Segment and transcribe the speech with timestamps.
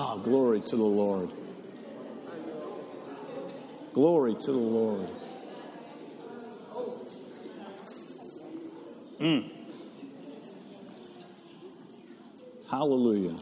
[0.00, 1.28] Oh, glory to the Lord.
[3.92, 5.08] Glory to the Lord.
[9.20, 9.50] Mm.
[12.70, 13.36] Hallelujah.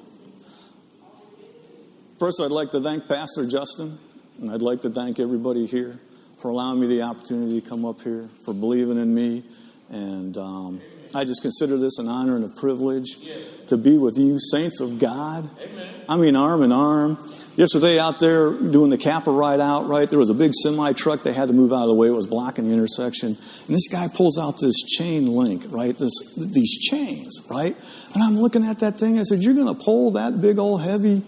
[2.19, 3.99] First, I'd like to thank Pastor Justin,
[4.41, 6.01] and I'd like to thank everybody here
[6.39, 9.45] for allowing me the opportunity to come up here, for believing in me.
[9.91, 10.81] And um,
[11.15, 13.65] I just consider this an honor and a privilege yes.
[13.69, 15.49] to be with you, saints of God.
[15.61, 15.95] Amen.
[16.09, 17.19] I mean, arm in arm.
[17.57, 21.23] Yesterday, out there doing the Kappa ride out, right, there was a big semi truck.
[21.23, 22.09] They had to move out of the way.
[22.09, 23.29] It was blocking the intersection.
[23.29, 27.75] And this guy pulls out this chain link, right, this, these chains, right?
[28.13, 29.19] And I'm looking at that thing.
[29.19, 31.23] I said, You're going to pull that big old heavy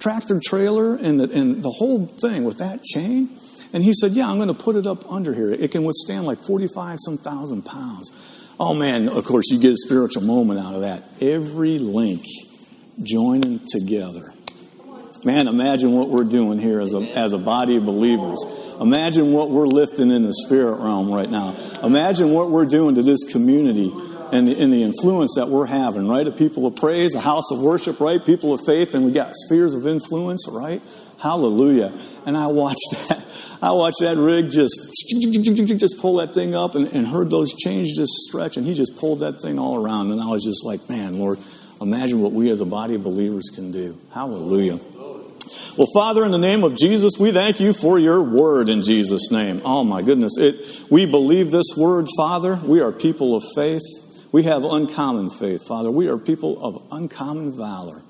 [0.00, 3.28] tractor trailer and the, and the whole thing with that chain?
[3.72, 5.52] And he said, Yeah, I'm going to put it up under here.
[5.52, 8.10] It can withstand like 45 some thousand pounds.
[8.60, 11.02] Oh man, of course, you get a spiritual moment out of that.
[11.20, 12.24] Every link
[13.02, 14.32] joining together.
[15.24, 18.44] Man, imagine what we're doing here as a, as a body of believers.
[18.80, 21.56] Imagine what we're lifting in the spirit realm right now.
[21.82, 23.92] Imagine what we're doing to this community
[24.32, 26.26] and the, and the influence that we're having, right?
[26.26, 28.24] A people of praise, a house of worship, right?
[28.24, 30.80] People of faith, and we got spheres of influence, right?
[31.20, 31.92] Hallelujah.
[32.26, 33.24] And I watched that.
[33.60, 34.78] I watched that rig just
[35.78, 38.96] just pull that thing up and, and heard those chains just stretch, and he just
[38.96, 40.12] pulled that thing all around.
[40.12, 41.38] And I was just like, man, Lord,
[41.80, 43.98] imagine what we as a body of believers can do.
[44.12, 44.78] Hallelujah.
[45.76, 49.30] Well, Father, in the name of Jesus, we thank you for your word in Jesus'
[49.30, 49.62] name.
[49.64, 50.36] Oh my goodness.
[50.36, 52.56] It, we believe this word, Father.
[52.64, 53.82] We are people of faith.
[54.32, 55.90] We have uncommon faith, Father.
[55.90, 58.02] We are people of uncommon valor.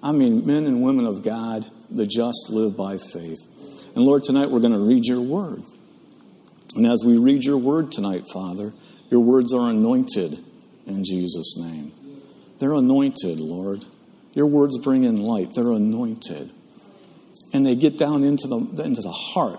[0.00, 3.57] I mean, men and women of God, the just live by faith.
[3.98, 5.60] And Lord, tonight we're going to read your word.
[6.76, 8.72] And as we read your word tonight, Father,
[9.10, 10.38] your words are anointed
[10.86, 11.90] in Jesus' name.
[12.60, 13.84] They're anointed, Lord.
[14.34, 15.52] Your words bring in light.
[15.52, 16.52] They're anointed
[17.52, 19.58] and they get down into the, into the heart.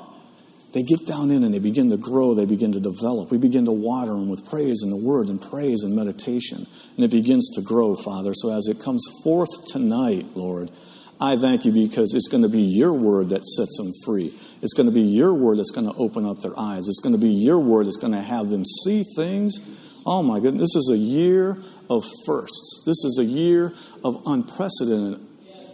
[0.71, 3.31] They get down in and they begin to grow, they begin to develop.
[3.31, 6.65] We begin to water them with praise and the word and praise and meditation.
[6.95, 8.31] And it begins to grow, Father.
[8.33, 10.71] So as it comes forth tonight, Lord,
[11.19, 14.33] I thank you because it's going to be your word that sets them free.
[14.61, 16.87] It's going to be your word that's going to open up their eyes.
[16.87, 19.57] It's going to be your word that's going to have them see things.
[20.05, 21.57] Oh my goodness, this is a year
[21.89, 22.83] of firsts.
[22.85, 25.19] This is a year of unprecedented,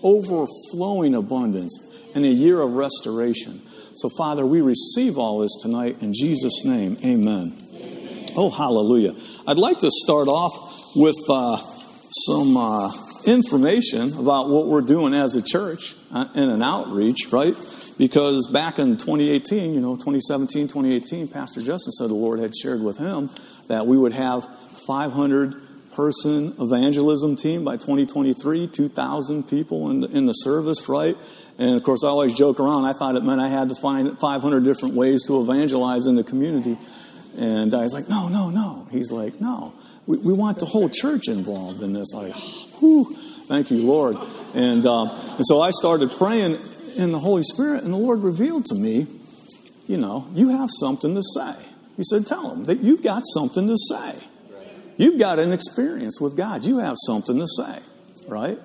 [0.01, 3.61] overflowing abundance and a year of restoration.
[3.95, 6.97] So, Father, we receive all this tonight in Jesus' name.
[7.03, 7.55] Amen.
[7.73, 8.25] Amen.
[8.35, 9.15] Oh, hallelujah.
[9.47, 11.57] I'd like to start off with uh,
[12.25, 12.91] some uh,
[13.25, 17.55] information about what we're doing as a church uh, in an outreach, right?
[17.97, 22.81] Because back in 2018, you know, 2017, 2018, Pastor Justin said the Lord had shared
[22.81, 23.29] with him
[23.67, 24.45] that we would have
[24.87, 25.53] 500
[25.95, 31.15] person evangelism team by 2023, 2,000 people in the, in the service, right?
[31.57, 32.83] And of course, I always joke around.
[32.83, 36.23] I thought it meant I had to find 500 different ways to evangelize in the
[36.23, 36.77] community.
[37.37, 38.87] And I was like, no, no, no.
[38.91, 39.73] He's like, no.
[40.07, 42.13] We, we want the whole church involved in this.
[42.15, 42.29] I,
[42.79, 43.15] whew,
[43.47, 44.17] thank you, Lord.
[44.53, 45.03] And, uh,
[45.35, 46.57] and so I started praying
[46.97, 49.07] in the Holy Spirit, and the Lord revealed to me,
[49.87, 51.53] you know, you have something to say.
[51.97, 54.15] He said, tell them that you've got something to say.
[54.97, 56.65] You've got an experience with God.
[56.65, 57.79] You have something to say,
[58.27, 58.57] right?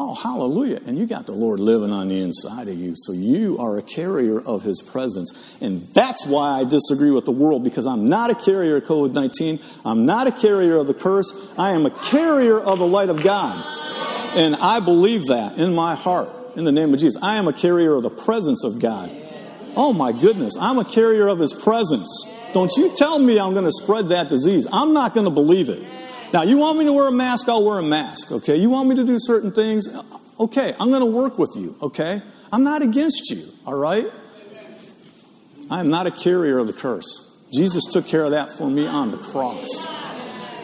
[0.00, 0.80] Oh, hallelujah.
[0.86, 2.94] And you got the Lord living on the inside of you.
[2.96, 5.56] So you are a carrier of his presence.
[5.60, 9.12] And that's why I disagree with the world because I'm not a carrier of COVID
[9.12, 9.58] 19.
[9.84, 11.52] I'm not a carrier of the curse.
[11.58, 13.64] I am a carrier of the light of God.
[14.36, 17.20] And I believe that in my heart in the name of Jesus.
[17.22, 19.10] I am a carrier of the presence of God.
[19.76, 20.54] Oh my goodness.
[20.60, 22.08] I'm a carrier of his presence.
[22.52, 24.66] Don't you tell me I'm going to spread that disease.
[24.72, 25.82] I'm not going to believe it.
[26.32, 27.48] Now, you want me to wear a mask?
[27.48, 28.56] I'll wear a mask, okay?
[28.56, 29.88] You want me to do certain things?
[30.38, 32.20] Okay, I'm going to work with you, okay?
[32.52, 34.06] I'm not against you, all right?
[35.70, 37.46] I am not a carrier of the curse.
[37.52, 39.86] Jesus took care of that for me on the cross.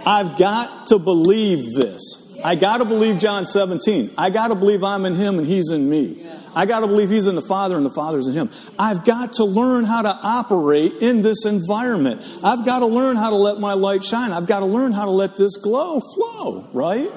[0.06, 2.38] I've got to believe this.
[2.44, 4.10] I got to believe John 17.
[4.18, 6.23] I got to believe I'm in him and he's in me.
[6.54, 8.50] I got to believe he's in the Father and the Father's in him.
[8.78, 12.22] I've got to learn how to operate in this environment.
[12.42, 14.32] I've got to learn how to let my light shine.
[14.32, 17.10] I've got to learn how to let this glow flow, right?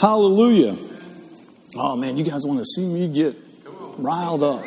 [0.00, 0.76] Hallelujah.
[1.76, 3.36] Oh man, you guys want to see me get
[3.98, 4.62] riled up.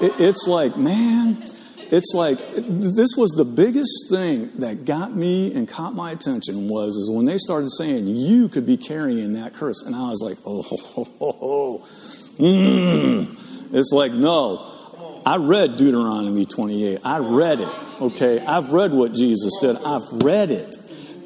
[0.00, 1.44] it's like, man,
[1.92, 6.94] it's like this was the biggest thing that got me and caught my attention was
[6.96, 10.38] is when they started saying you could be carrying that curse, and I was like,
[10.46, 11.86] oh, ho, ho, ho.
[12.38, 13.41] Mm.
[13.72, 14.68] It's like no.
[15.24, 17.00] I read Deuteronomy 28.
[17.04, 17.68] I read it.
[18.00, 19.76] Okay, I've read what Jesus did.
[19.76, 20.76] I've read it,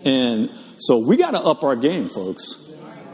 [0.04, 2.62] and so we got to up our game, folks.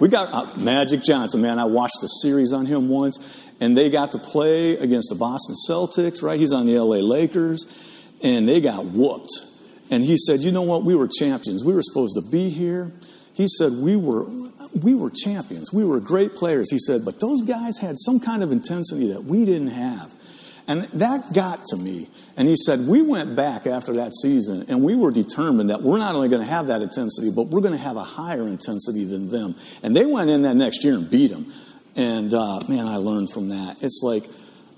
[0.01, 1.61] We got uh, Magic Johnson, man.
[1.61, 3.19] I watched the series on him once,
[3.61, 6.41] and they got to play against the Boston Celtics, right?
[6.41, 7.73] He's on the LA Lakers,
[8.21, 9.31] and they got whooped.
[9.91, 10.83] And he said, You know what?
[10.83, 11.65] We were champions.
[11.65, 12.91] We were supposed to be here.
[13.33, 14.27] He said, We were.
[14.81, 15.73] We were champions.
[15.73, 16.71] We were great players.
[16.71, 20.13] He said, but those guys had some kind of intensity that we didn't have.
[20.67, 22.09] And that got to me.
[22.37, 25.99] And he said, We went back after that season and we were determined that we're
[25.99, 29.05] not only going to have that intensity, but we're going to have a higher intensity
[29.05, 29.55] than them.
[29.83, 31.53] And they went in that next year and beat them.
[31.97, 33.83] And uh, man, I learned from that.
[33.83, 34.25] It's like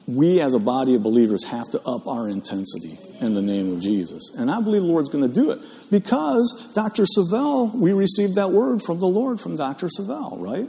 [0.06, 3.80] we as a body of believers have to up our intensity in the name of
[3.80, 4.34] Jesus.
[4.38, 5.60] And I believe the Lord's going to do it
[5.90, 7.04] because Dr.
[7.04, 9.88] Savelle, we received that word from the Lord from Dr.
[9.88, 10.68] Savelle, right?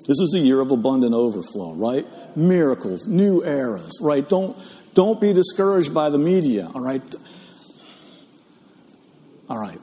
[0.00, 2.04] This is a year of abundant overflow, right?
[2.34, 4.28] Miracles, new eras, right?
[4.28, 4.56] Don't
[4.94, 7.02] don't be discouraged by the media, all right?
[9.48, 9.78] All right.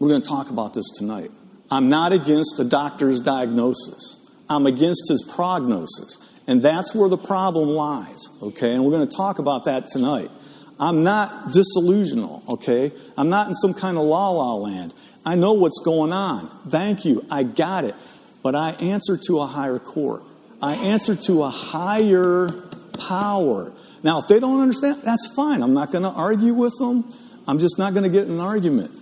[0.00, 1.30] We're going to talk about this tonight.
[1.70, 4.28] I'm not against the doctor's diagnosis.
[4.48, 6.25] I'm against his prognosis.
[6.46, 8.72] And that's where the problem lies, okay?
[8.72, 10.30] And we're going to talk about that tonight.
[10.78, 12.92] I'm not disillusional, okay?
[13.16, 14.94] I'm not in some kind of la la land.
[15.24, 16.48] I know what's going on.
[16.68, 17.24] Thank you.
[17.30, 17.94] I got it.
[18.42, 20.22] But I answer to a higher court.
[20.62, 22.48] I answer to a higher
[23.08, 23.72] power.
[24.04, 25.62] Now, if they don't understand, that's fine.
[25.62, 27.12] I'm not going to argue with them.
[27.48, 28.92] I'm just not going to get in an argument.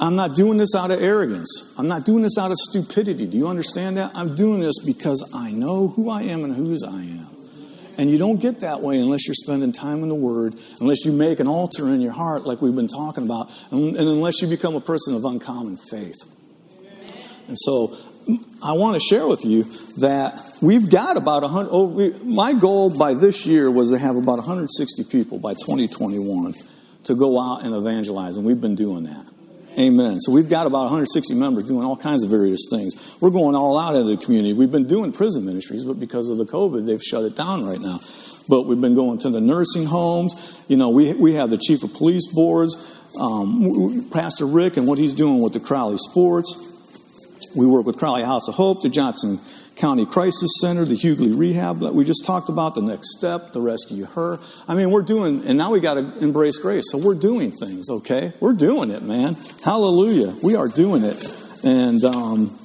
[0.00, 1.74] I'm not doing this out of arrogance.
[1.76, 3.26] I'm not doing this out of stupidity.
[3.26, 4.12] Do you understand that?
[4.14, 7.28] I'm doing this because I know who I am and whose I am.
[7.96, 11.10] And you don't get that way unless you're spending time in the Word, unless you
[11.10, 14.46] make an altar in your heart, like we've been talking about, and, and unless you
[14.46, 16.16] become a person of uncommon faith.
[17.48, 17.96] And so
[18.62, 19.64] I want to share with you
[19.98, 21.70] that we've got about 100.
[21.72, 26.54] Oh, we, my goal by this year was to have about 160 people by 2021
[27.04, 29.26] to go out and evangelize, and we've been doing that.
[29.76, 30.18] Amen.
[30.20, 33.16] So we've got about 160 members doing all kinds of various things.
[33.20, 34.52] We're going all out into the community.
[34.52, 37.80] We've been doing prison ministries, but because of the COVID, they've shut it down right
[37.80, 38.00] now.
[38.48, 40.34] But we've been going to the nursing homes.
[40.68, 42.74] You know, we, we have the chief of police boards,
[43.20, 46.64] um, Pastor Rick, and what he's doing with the Crowley Sports.
[47.56, 49.38] We work with Crowley House of Hope, the Johnson
[49.78, 53.60] County Crisis Center, the Hughley Rehab that we just talked about, the next step, the
[53.60, 54.38] rescue her.
[54.66, 56.84] I mean, we're doing, and now we got to embrace grace.
[56.90, 58.32] So we're doing things, okay?
[58.40, 59.36] We're doing it, man.
[59.64, 60.34] Hallelujah.
[60.42, 61.24] We are doing it.
[61.64, 62.58] And um,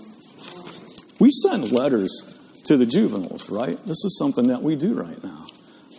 [1.20, 2.12] we send letters
[2.66, 3.78] to the juveniles, right?
[3.86, 5.46] This is something that we do right now.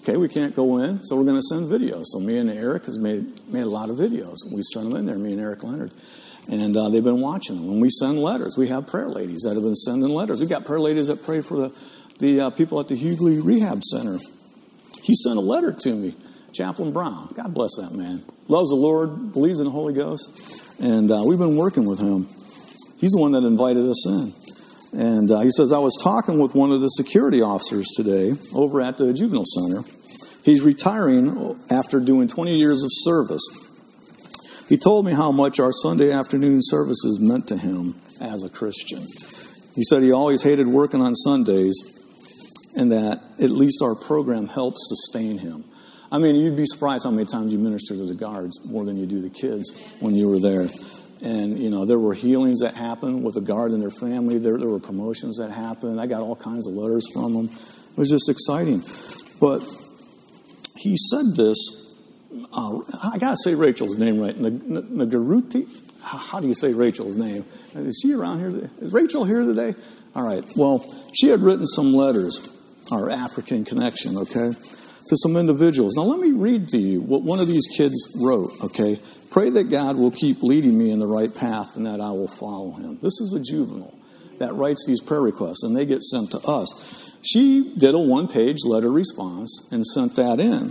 [0.00, 2.04] Okay, we can't go in, so we're going to send videos.
[2.06, 4.36] So me and Eric has made made a lot of videos.
[4.52, 5.92] We send them in there, me and Eric Leonard.
[6.50, 7.68] And uh, they've been watching them.
[7.68, 10.40] When we send letters, we have prayer ladies that have been sending letters.
[10.40, 11.72] We've got prayer ladies that pray for the,
[12.18, 14.18] the uh, people at the Hughley Rehab Center.
[15.02, 16.14] He sent a letter to me,
[16.54, 17.32] Chaplain Brown.
[17.34, 18.22] God bless that man.
[18.48, 20.80] Loves the Lord, believes in the Holy Ghost.
[20.80, 22.28] And uh, we've been working with him.
[23.00, 24.32] He's the one that invited us in.
[24.92, 28.80] And uh, he says, I was talking with one of the security officers today over
[28.80, 29.82] at the juvenile center.
[30.44, 33.42] He's retiring after doing 20 years of service.
[34.68, 39.00] He told me how much our Sunday afternoon services meant to him as a Christian.
[39.74, 41.74] He said he always hated working on Sundays
[42.76, 45.64] and that at least our program helped sustain him.
[46.10, 48.96] I mean, you'd be surprised how many times you minister to the guards more than
[48.96, 50.68] you do the kids when you were there.
[51.22, 54.38] And, you know, there were healings that happened with the guard and their family.
[54.38, 56.00] There, there were promotions that happened.
[56.00, 57.44] I got all kinds of letters from them.
[57.46, 58.82] It was just exciting.
[59.40, 59.60] But
[60.78, 61.83] he said this
[62.52, 64.34] uh, I got to say Rachel's name right.
[64.34, 65.66] Nagaruti?
[66.02, 67.44] How do you say Rachel's name?
[67.74, 68.70] Is she around here?
[68.80, 69.74] Is Rachel here today?
[70.14, 70.44] All right.
[70.56, 72.62] Well, she had written some letters,
[72.92, 75.94] our African connection, okay, to some individuals.
[75.96, 79.00] Now, let me read to you what one of these kids wrote, okay?
[79.30, 82.28] Pray that God will keep leading me in the right path and that I will
[82.28, 82.98] follow him.
[83.02, 83.98] This is a juvenile
[84.38, 87.12] that writes these prayer requests, and they get sent to us.
[87.22, 90.70] She did a one page letter response and sent that in.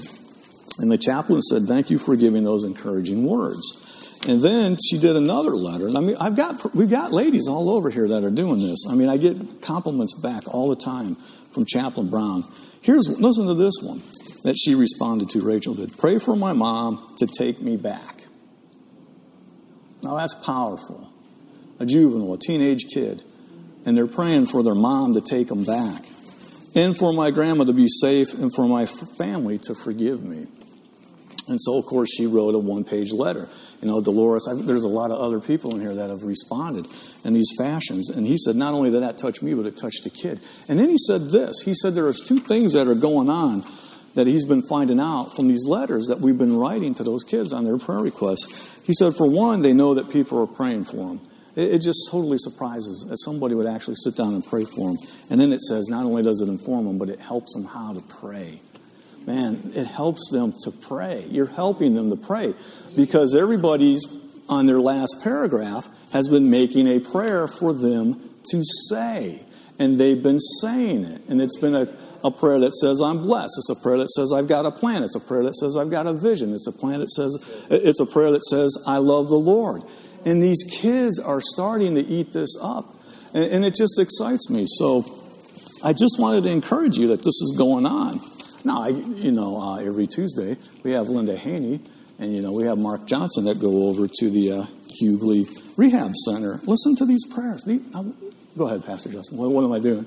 [0.80, 4.20] And the chaplain said, Thank you for giving those encouraging words.
[4.26, 5.90] And then she did another letter.
[5.90, 8.86] I mean, I've got we've got ladies all over here that are doing this.
[8.90, 11.16] I mean, I get compliments back all the time
[11.52, 12.46] from Chaplain Brown.
[12.82, 14.02] Here's listen to this one
[14.44, 15.42] that she responded to.
[15.42, 15.98] Rachel did.
[15.98, 18.24] Pray for my mom to take me back.
[20.04, 21.10] Now that's powerful.
[21.80, 23.24] A juvenile, a teenage kid,
[23.86, 26.06] and they're praying for their mom to take them back,
[26.76, 30.48] and for my grandma to be safe, and for my family to forgive me.
[31.50, 33.50] And so, of course, she wrote a one page letter.
[33.82, 36.88] You know, Dolores, I, there's a lot of other people in here that have responded
[37.26, 38.10] in these fashions.
[38.10, 40.40] And he said, not only did that touch me, but it touched the kid.
[40.70, 43.64] And then he said this he said, there are two things that are going on
[44.14, 47.52] that he's been finding out from these letters that we've been writing to those kids
[47.52, 48.80] on their prayer requests.
[48.86, 51.22] He said, for one, they know that people are praying for them.
[51.56, 54.98] It, it just totally surprises that somebody would actually sit down and pray for them.
[55.30, 57.94] And then it says not only does it inform them, but it helps them how
[57.94, 58.62] to pray.
[59.26, 61.26] Man, it helps them to pray.
[61.30, 62.54] You're helping them to pray
[62.96, 64.02] because everybody's
[64.50, 69.46] on their last paragraph has been making a prayer for them to say.
[69.80, 71.22] And they've been saying it.
[71.28, 71.88] And it's been a,
[72.24, 73.54] a prayer that says, I'm blessed.
[73.58, 75.04] It's a prayer that says, I've got a plan.
[75.04, 76.54] It's a prayer that says, I've got a vision.
[76.54, 79.82] It's a plan that says, it's a prayer that says, I love the Lord.
[80.26, 82.86] And these kids are starting to eat this up.
[83.34, 84.66] And, and it just excites me.
[84.68, 85.06] So
[85.84, 88.20] I just wanted to encourage you that this is going on.
[88.64, 91.82] Now, I, you know, uh, every Tuesday we have Linda Haney,
[92.20, 94.66] and you know we have Mark Johnson that go over to the uh,
[95.02, 96.60] Hughley Rehab Center.
[96.64, 97.68] Listen to these prayers.
[98.58, 99.38] Go ahead, Pastor Justin.
[99.38, 100.04] What, what am I doing?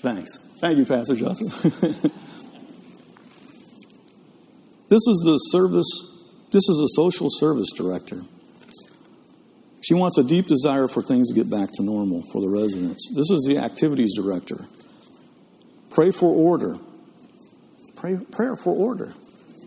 [0.00, 0.56] Thanks.
[0.60, 1.48] Thank you, Pastor Justin.
[4.88, 6.10] this is the service
[6.50, 8.22] this is a social service director.
[9.82, 13.12] She wants a deep desire for things to get back to normal for the residents.
[13.14, 14.66] This is the activities director.
[15.90, 16.78] Pray for order.
[17.96, 19.12] Pray, prayer for order,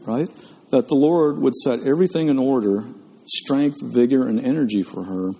[0.05, 0.29] right?
[0.69, 2.85] That the Lord would set everything in order
[3.25, 5.31] strength, vigor, and energy for her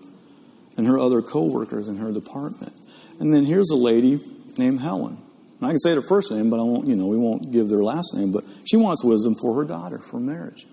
[0.78, 2.74] and her other co workers in her department.
[3.20, 4.20] And then here's a lady
[4.58, 5.18] named Helen.
[5.60, 7.70] And I can say her first name, but I won't, you know, we won't give
[7.70, 10.66] their last name, but she wants wisdom for her daughter for marriage.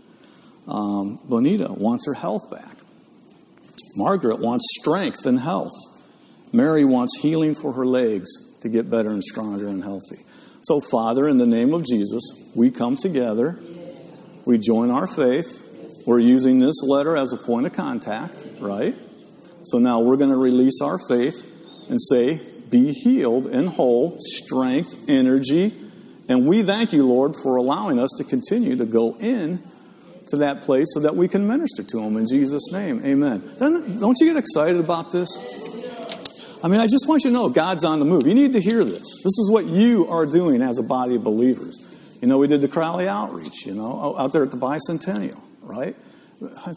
[0.67, 2.80] Um, Bonita wants her health back.
[3.97, 5.73] Margaret wants strength and health.
[6.53, 8.29] Mary wants healing for her legs
[8.61, 10.19] to get better and stronger and healthy.
[10.63, 12.23] So, Father, in the name of Jesus,
[12.57, 13.59] we come together.
[14.47, 16.03] We join our faith.
[16.07, 18.95] We're using this letter as a point of contact, right?
[19.63, 21.47] So now we're going to release our faith
[21.89, 25.73] and say, Be healed and whole, strength, energy.
[26.29, 29.59] And we thank you, Lord, for allowing us to continue to go in
[30.31, 33.03] to that place so that we can minister to them in Jesus' name.
[33.05, 33.43] Amen.
[33.59, 35.29] Don't you get excited about this?
[36.63, 38.27] I mean, I just want you to know God's on the move.
[38.27, 39.01] You need to hear this.
[39.01, 42.19] This is what you are doing as a body of believers.
[42.21, 45.97] You know, we did the Crowley outreach, you know, out there at the bicentennial, right?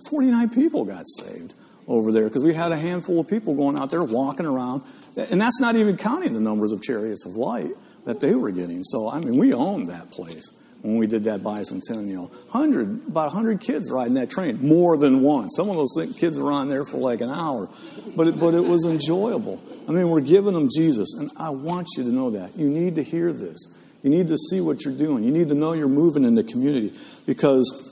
[0.09, 1.53] 49 people got saved
[1.85, 4.83] over there because we had a handful of people going out there walking around.
[5.17, 7.71] And that's not even counting the numbers of chariots of light
[8.05, 8.83] that they were getting.
[8.83, 10.49] So, I mean, we owned that place
[10.83, 12.29] when we did that bicentennial.
[12.51, 15.49] 100, about 100 kids riding that train, more than one.
[15.49, 17.69] Some of those kids were on there for like an hour.
[18.15, 19.63] But it, but it was enjoyable.
[19.87, 21.15] I mean, we're giving them Jesus.
[21.17, 22.57] And I want you to know that.
[22.57, 23.81] You need to hear this.
[24.03, 25.23] You need to see what you're doing.
[25.23, 26.93] You need to know you're moving in the community
[27.25, 27.89] because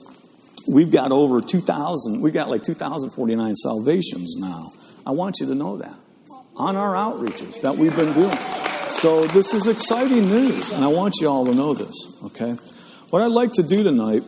[0.72, 4.74] we've got over 2,000, we've got like 2,049 salvations now.
[5.08, 5.96] I want you to know that
[6.58, 8.36] on our outreaches that we've been doing.
[8.90, 12.56] So this is exciting news, and I want you all to know this, okay?
[13.12, 14.24] What I'd like to do tonight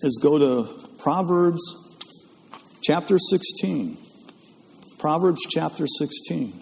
[0.00, 1.60] is go to Proverbs
[2.82, 3.98] chapter 16.
[4.98, 6.54] Proverbs chapter 16.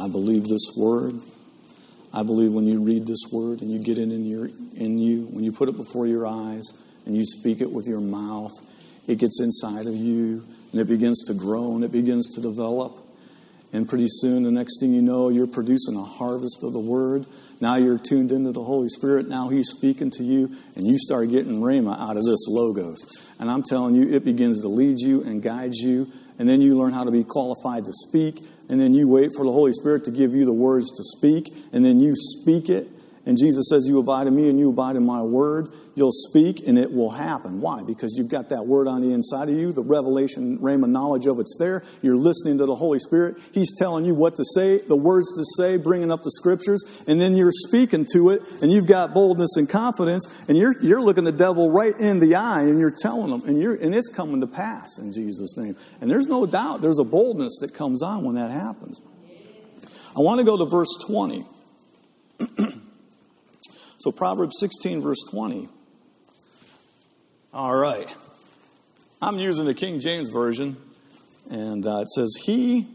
[0.00, 1.16] I believe this word.
[2.14, 5.26] I believe when you read this word and you get it in, your, in you,
[5.26, 6.64] when you put it before your eyes
[7.04, 8.52] and you speak it with your mouth,
[9.06, 13.04] it gets inside of you and it begins to grow and it begins to develop.
[13.72, 17.26] And pretty soon, the next thing you know, you're producing a harvest of the Word.
[17.60, 19.28] Now you're tuned into the Holy Spirit.
[19.28, 22.98] Now He's speaking to you, and you start getting Rhema out of this Logos.
[23.38, 26.10] And I'm telling you, it begins to lead you and guide you.
[26.38, 28.36] And then you learn how to be qualified to speak.
[28.70, 31.52] And then you wait for the Holy Spirit to give you the words to speak.
[31.72, 32.86] And then you speak it.
[33.26, 35.68] And Jesus says, You abide in me and you abide in my word.
[35.98, 37.60] You'll speak and it will happen.
[37.60, 37.82] Why?
[37.82, 41.40] Because you've got that word on the inside of you, the revelation, rhema knowledge of
[41.40, 41.82] it's there.
[42.02, 43.36] You're listening to the Holy Spirit.
[43.52, 47.20] He's telling you what to say, the words to say, bringing up the scriptures, and
[47.20, 51.24] then you're speaking to it, and you've got boldness and confidence, and you're, you're looking
[51.24, 54.40] the devil right in the eye, and you're telling him, and, you're, and it's coming
[54.40, 55.74] to pass in Jesus' name.
[56.00, 59.00] And there's no doubt there's a boldness that comes on when that happens.
[60.16, 61.44] I want to go to verse 20.
[63.98, 65.68] so, Proverbs 16, verse 20.
[67.58, 68.06] All right.
[69.20, 70.76] I'm using the King James Version,
[71.50, 72.86] and uh, it says, He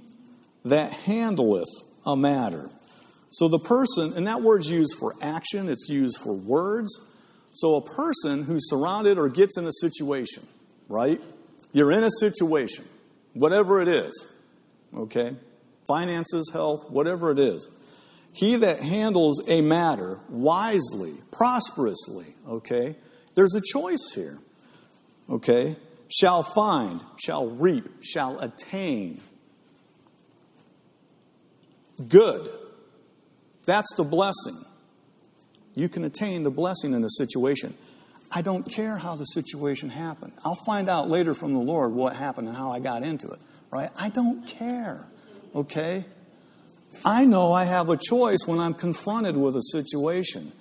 [0.63, 1.67] that handleth
[2.05, 2.69] a matter.
[3.29, 6.97] So the person, and that word's used for action, it's used for words.
[7.51, 10.43] So a person who's surrounded or gets in a situation,
[10.87, 11.19] right?
[11.73, 12.85] You're in a situation,
[13.33, 14.45] whatever it is,
[14.95, 15.35] okay?
[15.85, 17.67] Finances, health, whatever it is.
[18.33, 22.95] He that handles a matter wisely, prosperously, okay?
[23.35, 24.39] There's a choice here.
[25.29, 25.75] Okay?
[26.09, 29.21] Shall find, shall reap, shall attain.
[32.07, 32.49] Good.
[33.65, 34.55] That's the blessing.
[35.75, 37.73] you can attain the blessing in the situation.
[38.31, 40.33] I don't care how the situation happened.
[40.43, 43.39] I'll find out later from the Lord what happened and how I got into it,
[43.71, 43.89] right?
[43.99, 45.05] I don't care,
[45.55, 46.05] okay?
[47.05, 50.51] I know I have a choice when I'm confronted with a situation.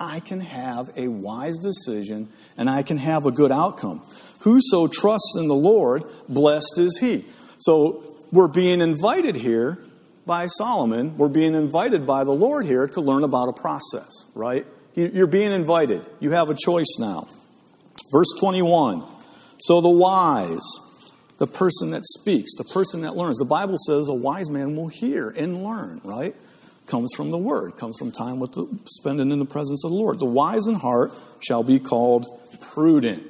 [0.00, 4.02] I can have a wise decision and I can have a good outcome.
[4.40, 7.24] Whoso trusts in the Lord, blessed is he.
[7.58, 9.78] So we're being invited here
[10.26, 11.16] by Solomon.
[11.16, 14.66] We're being invited by the Lord here to learn about a process, right?
[14.94, 16.04] You're being invited.
[16.20, 17.28] You have a choice now.
[18.12, 19.04] Verse 21.
[19.60, 20.66] So the wise,
[21.38, 23.38] the person that speaks, the person that learns.
[23.38, 26.34] The Bible says a wise man will hear and learn, right?
[26.88, 29.96] Comes from the word, comes from time with the, spending in the presence of the
[29.96, 30.18] Lord.
[30.18, 32.26] The wise in heart shall be called
[32.72, 33.22] prudent.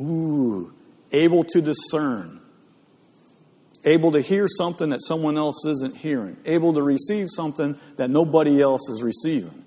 [0.00, 0.72] Ooh,
[1.10, 2.40] able to discern.
[3.84, 6.36] Able to hear something that someone else isn't hearing.
[6.44, 9.62] Able to receive something that nobody else is receiving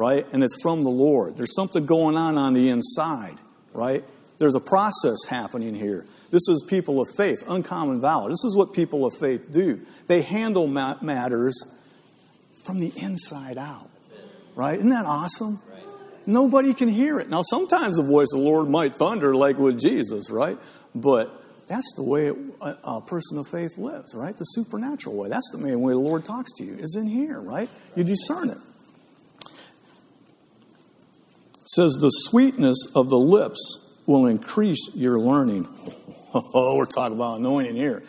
[0.00, 0.26] right?
[0.32, 1.36] And it's from the Lord.
[1.36, 3.34] There's something going on on the inside,
[3.74, 4.02] right?
[4.38, 6.06] There's a process happening here.
[6.30, 8.30] This is people of faith, uncommon valor.
[8.30, 9.80] This is what people of faith do.
[10.06, 11.79] They handle matters
[12.64, 13.90] from the inside out,
[14.54, 14.78] right?
[14.78, 15.58] Isn't that awesome?
[16.26, 17.30] Nobody can hear it.
[17.30, 20.56] Now, sometimes the voice of the Lord might thunder like with Jesus, right?
[20.94, 21.30] But
[21.66, 24.36] that's the way a, person of faith lives, right?
[24.36, 25.28] The supernatural way.
[25.28, 27.68] That's the main way the Lord talks to you, is in here, right?
[27.96, 28.58] You discern it
[31.74, 35.68] says the sweetness of the lips will increase your learning.
[36.32, 38.04] Oh, we're talking about anointing here.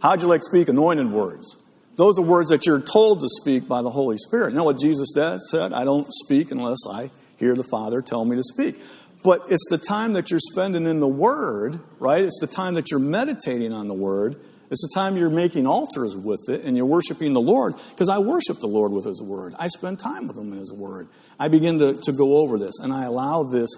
[0.00, 1.56] How'd you like speak anointed words?
[1.96, 4.50] Those are words that you're told to speak by the Holy Spirit.
[4.50, 5.72] You know what Jesus said?
[5.72, 8.76] I don't speak unless I hear the Father tell me to speak.
[9.22, 12.22] But it's the time that you're spending in the Word, right?
[12.22, 14.36] It's the time that you're meditating on the Word.
[14.70, 18.18] It's the time you're making altars with it and you're worshiping the Lord because I
[18.18, 19.54] worship the Lord with His Word.
[19.58, 21.08] I spend time with Him in His Word.
[21.38, 23.68] I begin to, to go over this and I allow this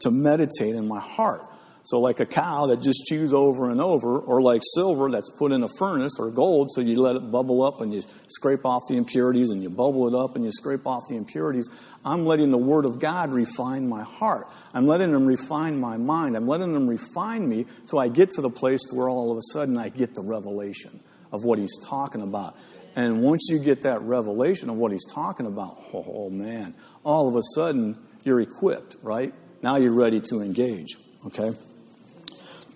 [0.00, 1.42] to meditate in my heart.
[1.86, 5.52] So, like a cow that just chews over and over, or like silver that's put
[5.52, 8.82] in a furnace, or gold, so you let it bubble up and you scrape off
[8.88, 11.68] the impurities, and you bubble it up and you scrape off the impurities.
[12.02, 14.46] I'm letting the Word of God refine my heart.
[14.72, 16.36] I'm letting Him refine my mind.
[16.36, 19.42] I'm letting Him refine me so I get to the place where all of a
[19.52, 20.90] sudden I get the revelation
[21.32, 22.56] of what He's talking about.
[22.96, 27.36] And once you get that revelation of what He's talking about, oh man, all of
[27.36, 29.34] a sudden you're equipped, right?
[29.62, 31.52] Now you're ready to engage, okay?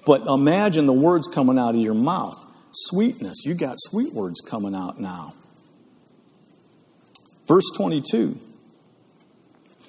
[0.09, 2.35] But imagine the words coming out of your mouth.
[2.73, 3.45] Sweetness.
[3.45, 5.35] You got sweet words coming out now.
[7.47, 8.39] Verse 22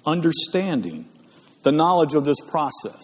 [0.05, 1.07] understanding
[1.63, 3.01] the knowledge of this process.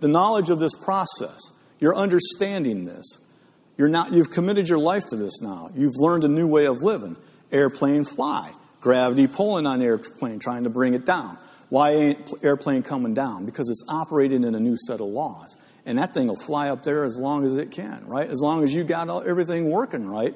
[0.00, 1.38] The knowledge of this process.
[1.78, 3.32] You're understanding this.
[3.78, 5.70] You're not, you've committed your life to this now.
[5.74, 7.16] You've learned a new way of living.
[7.50, 8.52] Airplane fly.
[8.82, 11.38] Gravity pulling on airplane, trying to bring it down.
[11.70, 13.46] Why ain't airplane coming down?
[13.46, 15.56] Because it's operating in a new set of laws.
[15.86, 18.28] And that thing will fly up there as long as it can, right?
[18.28, 20.34] As long as you got everything working right.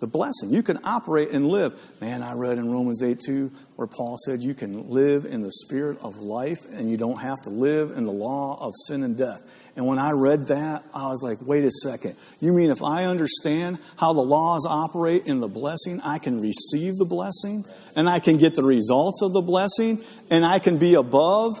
[0.00, 0.50] The blessing.
[0.50, 1.74] You can operate and live.
[2.00, 5.50] Man, I read in Romans 8 2 where Paul said you can live in the
[5.50, 9.18] spirit of life and you don't have to live in the law of sin and
[9.18, 9.42] death.
[9.74, 12.16] And when I read that, I was like, wait a second.
[12.40, 16.96] You mean if I understand how the laws operate in the blessing, I can receive
[16.96, 17.64] the blessing
[17.94, 21.60] and I can get the results of the blessing and I can be above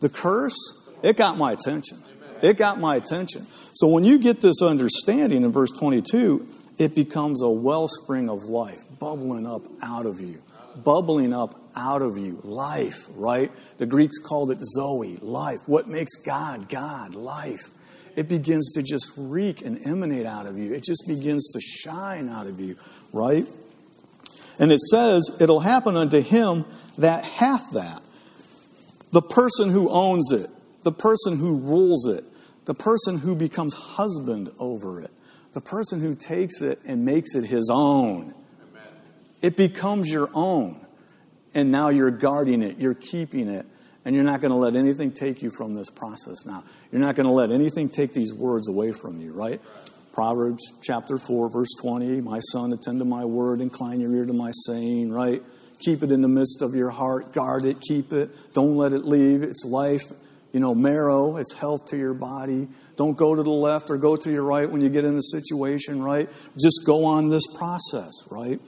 [0.00, 0.83] the curse?
[1.04, 1.98] It got my attention.
[2.40, 3.42] It got my attention.
[3.74, 8.82] So when you get this understanding in verse 22, it becomes a wellspring of life
[8.98, 10.42] bubbling up out of you.
[10.82, 12.40] Bubbling up out of you.
[12.42, 13.50] Life, right?
[13.76, 15.60] The Greeks called it Zoe, life.
[15.66, 17.14] What makes God God?
[17.14, 17.68] Life.
[18.16, 20.72] It begins to just reek and emanate out of you.
[20.72, 22.76] It just begins to shine out of you,
[23.12, 23.46] right?
[24.58, 26.64] And it says, It'll happen unto him
[26.96, 28.00] that hath that.
[29.12, 30.48] The person who owns it,
[30.84, 32.24] the person who rules it,
[32.66, 35.10] the person who becomes husband over it,
[35.52, 38.34] the person who takes it and makes it his own.
[38.72, 38.82] Amen.
[39.42, 40.84] It becomes your own
[41.54, 43.64] and now you're guarding it, you're keeping it,
[44.04, 46.64] and you're not going to let anything take you from this process now.
[46.90, 49.60] You're not going to let anything take these words away from you, right?
[50.12, 54.32] Proverbs chapter 4, verse 20 My son, attend to my word, incline your ear to
[54.32, 55.40] my saying, right?
[55.80, 59.04] Keep it in the midst of your heart, guard it, keep it, don't let it
[59.04, 59.42] leave.
[59.42, 60.04] It's life,
[60.54, 62.68] you know, marrow, it's health to your body.
[62.94, 65.22] Don't go to the left or go to your right when you get in a
[65.22, 66.28] situation, right?
[66.56, 68.60] Just go on this process, right?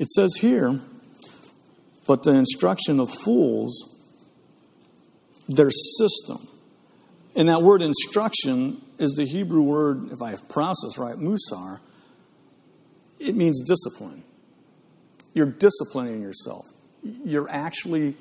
[0.00, 0.80] It says here,
[2.08, 3.72] but the instruction of fools,
[5.46, 6.38] their system.
[7.36, 11.78] And that word instruction is the Hebrew word, if I pronounce this right, musar.
[13.20, 14.24] It means discipline.
[15.34, 16.66] you're disciplining yourself.
[17.04, 18.16] You're actually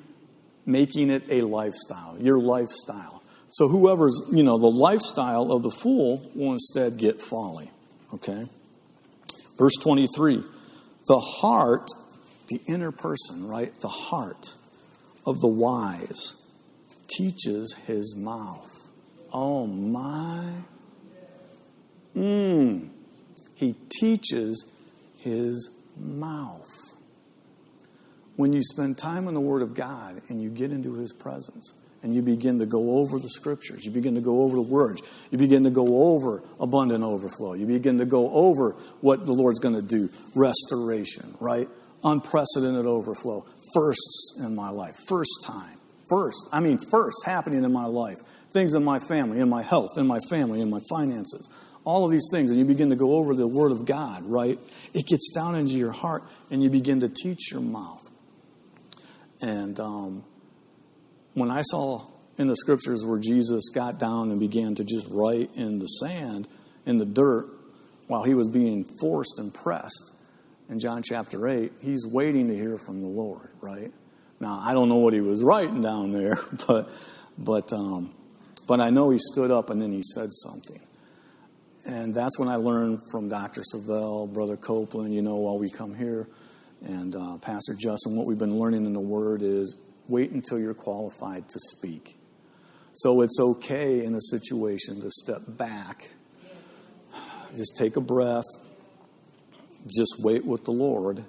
[0.66, 3.24] making it a lifestyle, your lifestyle.
[3.50, 7.70] So whoever's, you know, the lifestyle of the fool will instead get folly.
[8.14, 8.46] Okay?
[9.58, 10.44] Verse 23
[11.08, 11.88] the heart,
[12.50, 13.74] the inner person, right?
[13.82, 14.54] The heart
[15.26, 16.38] of the wise
[17.08, 18.70] teaches his mouth.
[19.34, 20.52] Oh my.
[22.16, 22.90] Mmm.
[23.56, 24.76] He teaches
[25.20, 26.70] his mouth.
[28.36, 31.82] When you spend time in the Word of God and you get into his presence,
[32.04, 33.86] and you begin to go over the scriptures.
[33.86, 35.02] You begin to go over the words.
[35.30, 37.54] You begin to go over abundant overflow.
[37.54, 41.68] You begin to go over what the Lord's going to do restoration, right?
[42.04, 43.46] Unprecedented overflow.
[43.74, 44.96] Firsts in my life.
[45.08, 45.78] First time.
[46.10, 46.50] First.
[46.52, 48.18] I mean, first happening in my life.
[48.52, 51.54] Things in my family, in my health, in my family, in my finances.
[51.84, 52.52] All of these things.
[52.52, 54.58] And you begin to go over the Word of God, right?
[54.94, 58.02] It gets down into your heart and you begin to teach your mouth.
[59.42, 60.24] And, um,
[61.34, 62.02] when I saw
[62.38, 66.48] in the scriptures where Jesus got down and began to just write in the sand,
[66.86, 67.48] in the dirt,
[68.08, 70.24] while he was being forced and pressed
[70.70, 73.92] in John chapter 8, he's waiting to hear from the Lord, right?
[74.40, 76.36] Now, I don't know what he was writing down there,
[76.68, 76.90] but,
[77.38, 78.14] but, um,
[78.68, 80.82] but I know he stood up and then he said something.
[81.86, 83.62] And that's when I learned from Dr.
[83.62, 86.28] Savelle, Brother Copeland, you know, while we come here,
[86.82, 90.74] and uh, Pastor Justin, what we've been learning in the Word is wait until you're
[90.74, 92.16] qualified to speak.
[92.94, 96.12] So it's okay in a situation to step back,
[97.56, 98.46] just take a breath,
[99.88, 101.24] just wait with the Lord.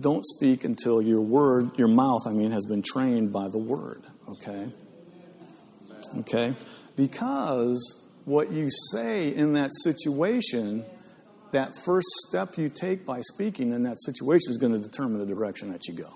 [0.00, 4.02] Don't speak until your word, your mouth, I mean, has been trained by the word,
[4.28, 4.68] okay?
[6.20, 6.54] Okay?
[6.96, 7.78] Because
[8.24, 10.84] what you say in that situation,
[11.52, 15.26] that first step you take by speaking in that situation is going to determine the
[15.26, 16.10] direction that you go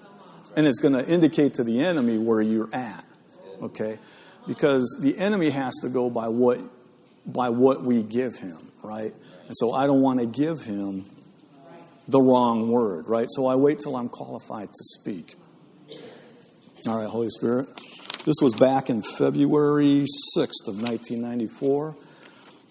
[0.57, 3.05] and it's going to indicate to the enemy where you're at.
[3.63, 3.99] Okay?
[4.47, 6.59] Because the enemy has to go by what
[7.27, 9.13] by what we give him, right?
[9.47, 11.07] And so I don't want to give him
[12.07, 13.27] the wrong word, right?
[13.31, 15.35] So I wait till I'm qualified to speak.
[16.87, 17.67] All right, Holy Spirit.
[18.27, 20.05] This was back in February
[20.37, 21.97] 6th of 1994.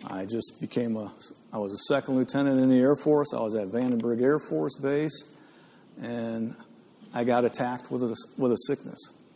[0.09, 1.11] I just became a
[1.51, 3.33] I was a second lieutenant in the Air Force.
[3.33, 5.37] I was at Vandenberg Air Force Base
[6.01, 6.55] and
[7.13, 9.31] I got attacked with a, with a sickness,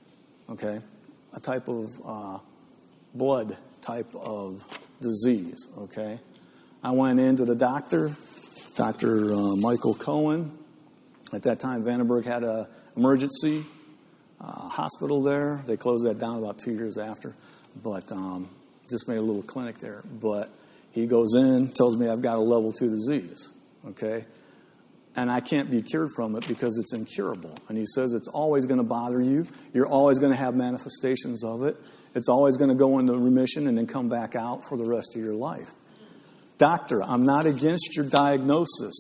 [0.49, 0.79] okay?
[1.33, 2.39] A type of uh,
[3.13, 4.65] blood type of
[4.99, 6.19] disease, okay?
[6.83, 8.11] I went into the doctor,
[8.75, 9.33] Dr.
[9.33, 10.57] Uh, Michael Cohen.
[11.33, 13.63] At that time, Vandenberg had an emergency
[14.41, 15.61] uh, hospital there.
[15.67, 17.35] They closed that down about two years after,
[17.83, 18.49] but um,
[18.89, 20.03] just made a little clinic there.
[20.19, 20.49] But
[20.91, 24.25] he goes in, tells me I've got a level two disease, okay?
[25.17, 27.57] and I can't be cured from it because it's incurable.
[27.67, 29.47] And he says it's always going to bother you.
[29.73, 31.75] You're always going to have manifestations of it.
[32.13, 35.15] It's always going to go into remission and then come back out for the rest
[35.15, 35.71] of your life.
[36.59, 38.95] Doctor, I'm not against your diagnosis.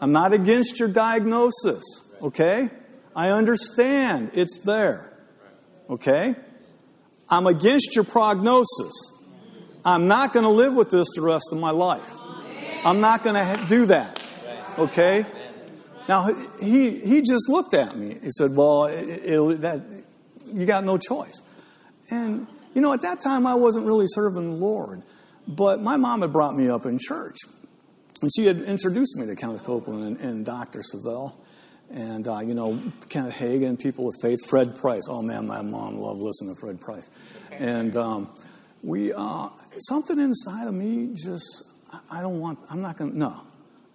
[0.00, 1.82] I'm not against your diagnosis,
[2.20, 2.68] okay?
[3.14, 5.10] I understand it's there,
[5.88, 6.34] okay?
[7.28, 9.24] I'm against your prognosis.
[9.84, 12.12] I'm not going to live with this the rest of my life.
[12.84, 14.22] I'm not going to do that.
[14.78, 15.24] Okay?
[16.08, 16.28] Now,
[16.60, 18.16] he, he just looked at me.
[18.22, 19.82] He said, Well, it, it, that,
[20.52, 21.42] you got no choice.
[22.10, 25.02] And, you know, at that time, I wasn't really serving the Lord.
[25.48, 27.36] But my mom had brought me up in church.
[28.22, 30.80] And she had introduced me to Kenneth Copeland and, and Dr.
[30.80, 31.34] Savelle.
[31.90, 35.04] And, uh, you know, Kenneth Hagin, people of faith, Fred Price.
[35.08, 37.08] Oh, man, my mom loved listening to Fred Price.
[37.52, 38.28] And um,
[38.82, 41.64] we, uh, something inside of me just,
[42.10, 43.42] I don't want, I'm not going to, no.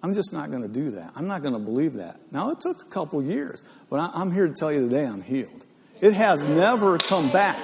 [0.04, 1.12] I'm just not going to do that.
[1.16, 2.20] I'm not going to believe that.
[2.32, 5.66] Now, it took a couple years, but I'm here to tell you today I'm healed.
[6.00, 7.60] It has never come back.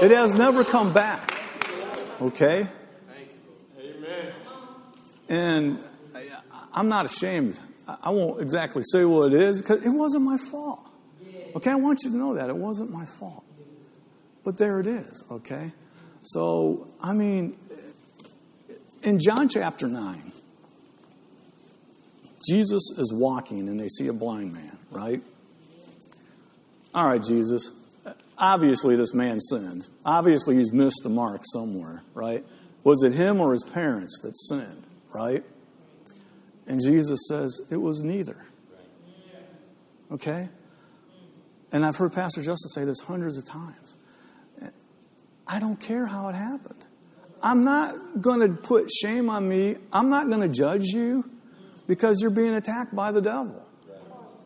[0.00, 1.36] It has never come back.
[2.22, 2.68] Okay?
[3.80, 4.32] Amen.
[5.28, 5.78] And
[6.72, 7.58] I'm not ashamed.
[8.02, 10.86] I won't exactly say what it is because it wasn't my fault.
[11.56, 11.70] Okay?
[11.70, 12.48] I want you to know that.
[12.48, 13.44] It wasn't my fault.
[14.44, 15.26] But there it is.
[15.30, 15.72] Okay?
[16.22, 17.56] So, I mean,
[19.02, 20.32] in John chapter 9,
[22.48, 25.20] Jesus is walking and they see a blind man, right?
[26.94, 27.76] All right, Jesus.
[28.38, 29.86] Obviously, this man sinned.
[30.04, 32.42] Obviously, he's missed the mark somewhere, right?
[32.82, 35.44] Was it him or his parents that sinned, right?
[36.70, 38.36] And Jesus says it was neither.
[40.12, 40.48] Okay?
[41.72, 43.96] And I've heard Pastor Justin say this hundreds of times.
[45.48, 46.86] I don't care how it happened.
[47.42, 49.78] I'm not going to put shame on me.
[49.92, 51.24] I'm not going to judge you
[51.88, 53.66] Because you're being attacked by the devil.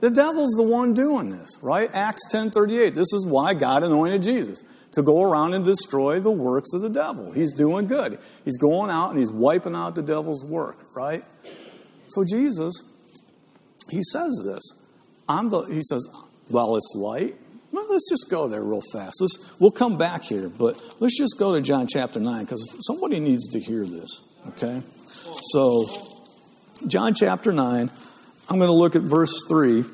[0.01, 1.91] The devil's the one doing this, right?
[1.93, 2.95] Acts 10:38.
[2.95, 6.89] This is why God anointed Jesus to go around and destroy the works of the
[6.89, 7.33] devil.
[7.33, 8.19] He's doing good.
[8.47, 11.23] He's going out and he's wiping out the devil's work, right?
[12.07, 12.75] So Jesus,
[13.91, 14.63] he says this.
[15.29, 16.07] I'm the, he says,
[16.51, 17.35] well, it's light.
[17.73, 19.17] Well, let's just go there real fast.
[19.21, 23.19] Let's, we'll come back here, but let's just go to John chapter 9 because somebody
[23.21, 24.83] needs to hear this, okay?
[25.51, 25.85] So,
[26.87, 27.91] John chapter 9,
[28.49, 29.85] I'm going to look at verse 3.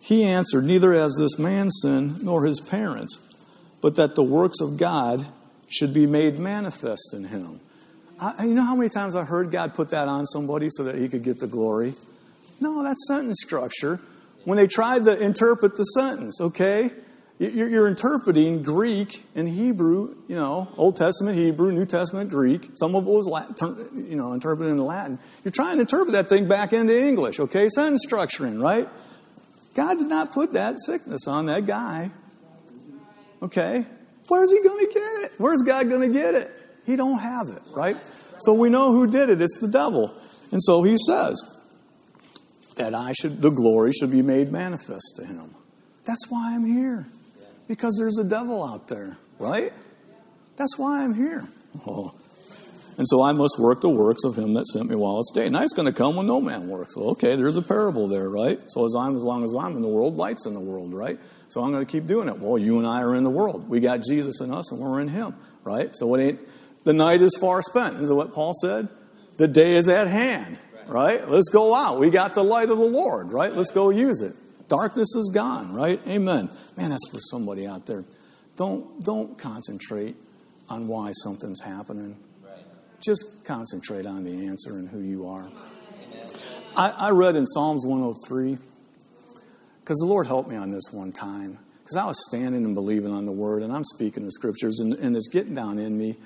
[0.00, 3.26] He answered, Neither has this man sinned nor his parents
[3.86, 5.24] but that the works of God
[5.68, 7.60] should be made manifest in him.
[8.18, 10.94] I, you know how many times I heard God put that on somebody so that
[10.96, 11.94] he could get the glory?
[12.60, 14.00] No, that's sentence structure.
[14.44, 16.90] When they tried to interpret the sentence, okay?
[17.38, 22.70] You're, interpreting Greek and Hebrew, you know, Old Testament Hebrew, New Testament Greek.
[22.76, 25.18] Some of it was, Latin, you know, interpreted in Latin.
[25.44, 27.68] You're trying to interpret that thing back into English, okay?
[27.68, 28.88] Sentence structuring, right?
[29.74, 32.10] God did not put that sickness on that guy
[33.42, 33.84] Okay?
[34.28, 35.32] Where's he going to get it?
[35.38, 36.50] Where's God going to get it?
[36.86, 37.96] He don't have it, right?
[38.38, 39.40] So we know who did it.
[39.40, 40.14] It's the devil.
[40.52, 41.36] And so he says
[42.76, 45.54] that I should the glory should be made manifest to him.
[46.04, 47.08] That's why I'm here.
[47.68, 49.72] Because there's a devil out there, right?
[50.56, 51.44] That's why I'm here.
[51.86, 52.14] Oh.
[52.98, 55.50] And so I must work the works of him that sent me while it's day.
[55.50, 56.96] Night's going to come when no man works.
[56.96, 58.58] Well, okay, there's a parable there, right?
[58.68, 61.18] So as I'm as long as I'm in the world, light's in the world, right?
[61.48, 62.38] So I'm going to keep doing it.
[62.38, 63.68] Well, you and I are in the world.
[63.68, 65.94] We got Jesus in us and we're in him, right?
[65.94, 66.40] So it ain't,
[66.86, 67.96] the night is far spent.
[67.96, 68.88] Is that what Paul said?
[69.38, 71.28] The day is at hand, right?
[71.28, 71.98] Let's go out.
[71.98, 73.52] We got the light of the Lord, right?
[73.52, 74.34] Let's go use it.
[74.68, 76.00] Darkness is gone, right?
[76.06, 76.48] Amen.
[76.76, 78.04] Man, that's for somebody out there.
[78.54, 80.14] Don't, don't concentrate
[80.68, 82.16] on why something's happening.
[83.04, 85.48] Just concentrate on the answer and who you are.
[86.76, 88.58] I, I read in Psalms 103
[89.80, 91.58] because the Lord helped me on this one time.
[91.82, 94.94] Because I was standing and believing on the word, and I'm speaking the scriptures, and,
[94.94, 96.16] and it's getting down in me,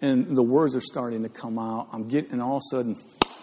[0.00, 1.88] and the words are starting to come out.
[1.92, 2.96] I'm getting, and all of a sudden,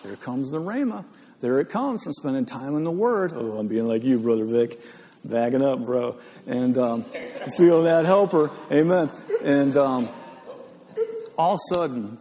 [0.03, 1.05] there comes the Rhema.
[1.39, 3.31] There it comes from spending time in the Word.
[3.35, 4.79] Oh, I'm being like you, Brother Vic.
[5.23, 6.17] Bagging up, bro.
[6.47, 7.03] And um,
[7.57, 8.49] feeling that helper.
[8.71, 9.09] Amen.
[9.43, 10.09] And um,
[11.37, 12.17] all of a sudden,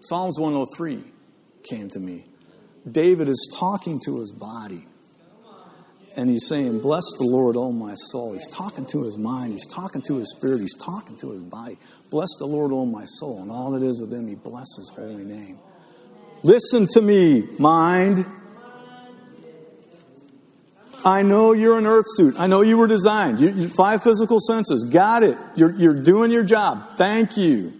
[0.00, 1.02] Psalms 103
[1.62, 2.24] came to me.
[2.90, 4.84] David is talking to his body
[6.16, 8.32] and he's saying, Bless the Lord, O my soul.
[8.32, 11.78] He's talking to his mind, he's talking to his spirit, he's talking to his body.
[12.14, 15.24] Bless the Lord, O my soul, and all that is within me, bless his holy
[15.24, 15.58] name.
[16.44, 18.24] Listen to me, mind.
[21.04, 22.36] I know you're an earth suit.
[22.38, 23.40] I know you were designed.
[23.40, 24.84] You, you, five physical senses.
[24.84, 25.36] Got it.
[25.56, 26.96] You're, you're doing your job.
[26.96, 27.72] Thank you.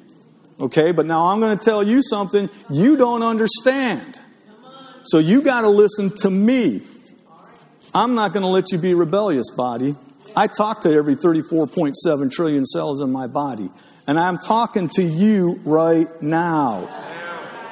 [0.58, 4.18] Okay, but now I'm going to tell you something you don't understand.
[5.04, 6.82] So you got to listen to me.
[7.94, 9.94] I'm not going to let you be rebellious, body.
[10.34, 13.70] I talk to every 34.7 trillion cells in my body,
[14.06, 16.88] and I'm talking to you right now.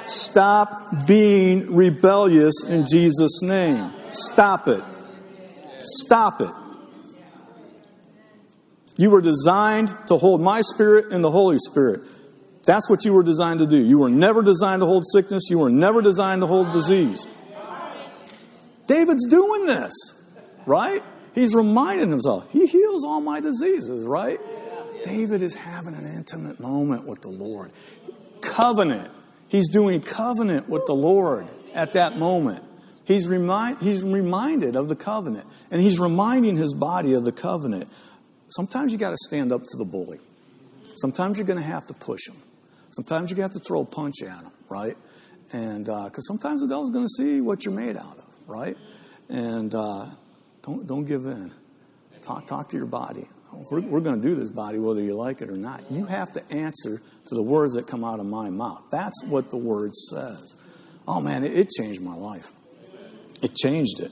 [0.05, 3.93] Stop being rebellious in Jesus' name.
[4.09, 4.83] Stop it.
[5.81, 6.51] Stop it.
[8.99, 12.01] You were designed to hold my spirit and the Holy Spirit.
[12.65, 13.77] That's what you were designed to do.
[13.77, 15.45] You were never designed to hold sickness.
[15.51, 17.27] You were never designed to hold disease.
[18.87, 19.93] David's doing this,
[20.67, 21.03] right?
[21.35, 24.39] He's reminding himself, he heals all my diseases, right?
[25.03, 27.71] David is having an intimate moment with the Lord.
[28.41, 29.11] Covenant.
[29.49, 32.65] He's doing covenant with the Lord at that moment.
[33.05, 37.89] He's, remind, he's reminded of the covenant, and he's reminding his body of the covenant.
[38.51, 40.19] Sometimes you got to stand up to the bully.
[40.95, 42.37] Sometimes you're going to have to push him.
[42.91, 44.97] Sometimes you have to throw a punch at him, right?
[45.53, 48.77] And because uh, sometimes the devil's going to see what you're made out of right?
[49.29, 50.07] And uh,
[50.63, 51.53] don't don't give in.
[52.21, 53.27] Talk talk to your body.
[53.71, 55.85] We're, we're going to do this body whether you like it or not.
[55.91, 58.83] You have to answer to the words that come out of my mouth.
[58.91, 60.57] That's what the word says.
[61.07, 62.51] Oh man, it, it changed my life.
[63.43, 64.11] It changed it.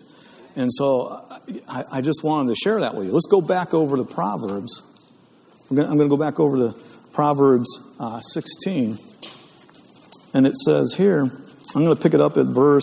[0.56, 1.24] And so
[1.68, 3.12] I, I, just wanted to share that with you.
[3.12, 4.82] Let's go back over to Proverbs.
[5.68, 6.78] Gonna, I'm going to go back over to
[7.12, 8.98] Proverbs uh, 16.
[10.34, 12.82] And it says here, I'm going to pick it up at verse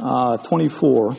[0.00, 1.16] uh, 24.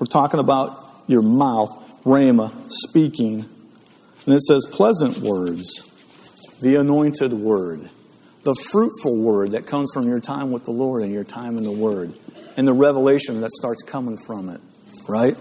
[0.00, 1.70] We're talking about your mouth,
[2.08, 3.44] rhema, speaking.
[4.24, 5.68] And it says, pleasant words,
[6.60, 7.88] the anointed word,
[8.42, 11.64] the fruitful word that comes from your time with the Lord and your time in
[11.64, 12.14] the Word,
[12.56, 14.60] and the revelation that starts coming from it,
[15.08, 15.34] right?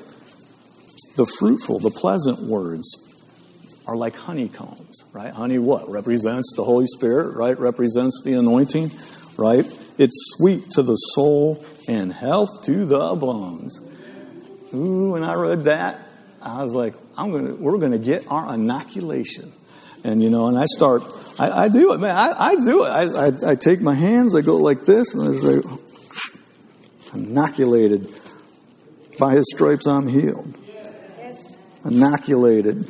[1.15, 2.85] The fruitful, the pleasant words
[3.87, 5.33] are like honeycombs, right?
[5.33, 5.89] Honey, what?
[5.89, 7.57] Represents the Holy Spirit, right?
[7.57, 8.91] Represents the anointing,
[9.37, 9.65] right?
[9.97, 13.79] It's sweet to the soul and health to the bones.
[14.73, 15.99] Ooh, when I read that,
[16.47, 19.51] I was like, I'm gonna, we're going to get our inoculation.
[20.03, 21.03] And, you know, and I start,
[21.37, 22.15] I, I do it, man.
[22.15, 22.89] I, I do it.
[22.89, 25.61] I, I, I, take my hands, I go like this, and I say,
[27.13, 28.07] inoculated.
[29.19, 30.57] By his stripes, I'm healed.
[30.67, 31.59] Yes.
[31.83, 32.87] Inoculated.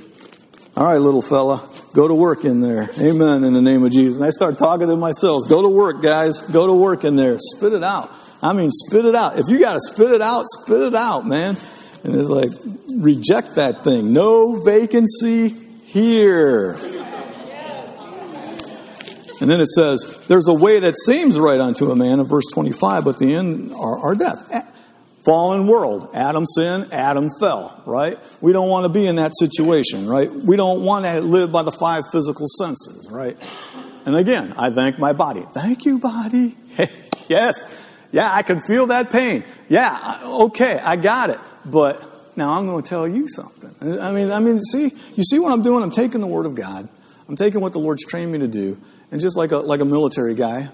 [0.76, 2.90] All right, little fella, go to work in there.
[3.00, 4.18] Amen, in the name of Jesus.
[4.18, 5.44] And I start talking to myself.
[5.50, 6.42] Go to work, guys.
[6.52, 7.38] Go to work in there.
[7.40, 8.12] Spit it out.
[8.44, 9.40] I mean, spit it out.
[9.40, 11.58] If you got to spit it out, spit it out, man.
[12.04, 12.50] And it's like,
[12.96, 14.14] reject that thing.
[14.14, 16.78] No vacancy here.
[19.40, 22.46] And then it says, There's a way that seems right unto a man in verse
[22.54, 24.74] 25, but the end are, are death.
[25.24, 26.10] Fallen world.
[26.14, 28.18] Adam sinned, Adam fell, right?
[28.40, 30.32] We don't want to be in that situation, right?
[30.32, 33.38] We don't want to live by the five physical senses, right?
[34.06, 35.46] And again, I thank my body.
[35.54, 36.56] Thank you, body.
[37.28, 37.86] yes.
[38.14, 39.44] Yeah, I can feel that pain.
[39.68, 41.40] Yeah, okay, I got it.
[41.70, 44.00] But now I'm going to tell you something.
[44.00, 45.84] I mean, I mean, see, you see what I'm doing?
[45.84, 46.88] I'm taking the word of God.
[47.28, 48.78] I'm taking what the Lord's trained me to do,
[49.12, 50.70] and just like a, like a military guy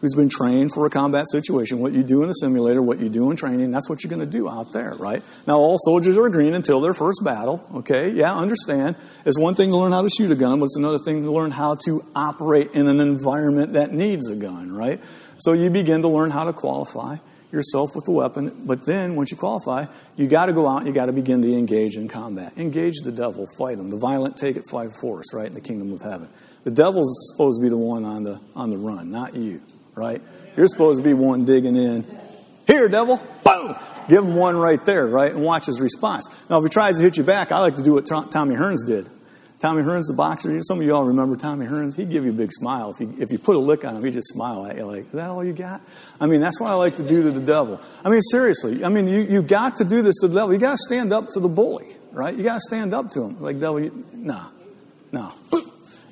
[0.00, 3.08] who's been trained for a combat situation, what you do in a simulator, what you
[3.08, 5.22] do in training, that's what you're going to do out there, right?
[5.46, 8.10] Now, all soldiers are green until their first battle, okay?
[8.10, 8.96] Yeah, understand.
[9.26, 11.32] It's one thing to learn how to shoot a gun, but it's another thing to
[11.32, 15.00] learn how to operate in an environment that needs a gun, right?
[15.38, 17.16] So you begin to learn how to qualify
[17.52, 20.86] yourself with the weapon, but then once you qualify, you got to go out and
[20.86, 22.52] you got to begin to engage in combat.
[22.56, 23.90] Engage the devil, fight him.
[23.90, 26.28] The violent take it by force, right, in the kingdom of heaven.
[26.64, 29.62] The devil's supposed to be the one on the, on the run, not you,
[29.94, 30.20] right?
[30.56, 32.04] You're supposed to be one digging in.
[32.66, 33.74] Here, devil, boom!
[34.08, 35.32] Give him one right there, right?
[35.32, 36.26] And watch his response.
[36.48, 38.86] Now, if he tries to hit you back, I like to do what Tommy Hearns
[38.86, 39.06] did.
[39.60, 41.96] Tommy Hearns, the boxer, some of you all remember Tommy Hearns.
[41.96, 42.92] He'd give you a big smile.
[42.92, 45.06] If you, if you put a lick on him, he'd just smile at you like,
[45.06, 45.80] is that all you got?
[46.20, 47.80] I mean, that's what I like to do to the devil.
[48.04, 48.84] I mean, seriously.
[48.84, 50.52] I mean, you, you got to do this to the devil.
[50.52, 52.36] You got to stand up to the bully, right?
[52.36, 53.40] You got to stand up to him.
[53.40, 54.46] Like, devil, you, nah,
[55.10, 55.32] nah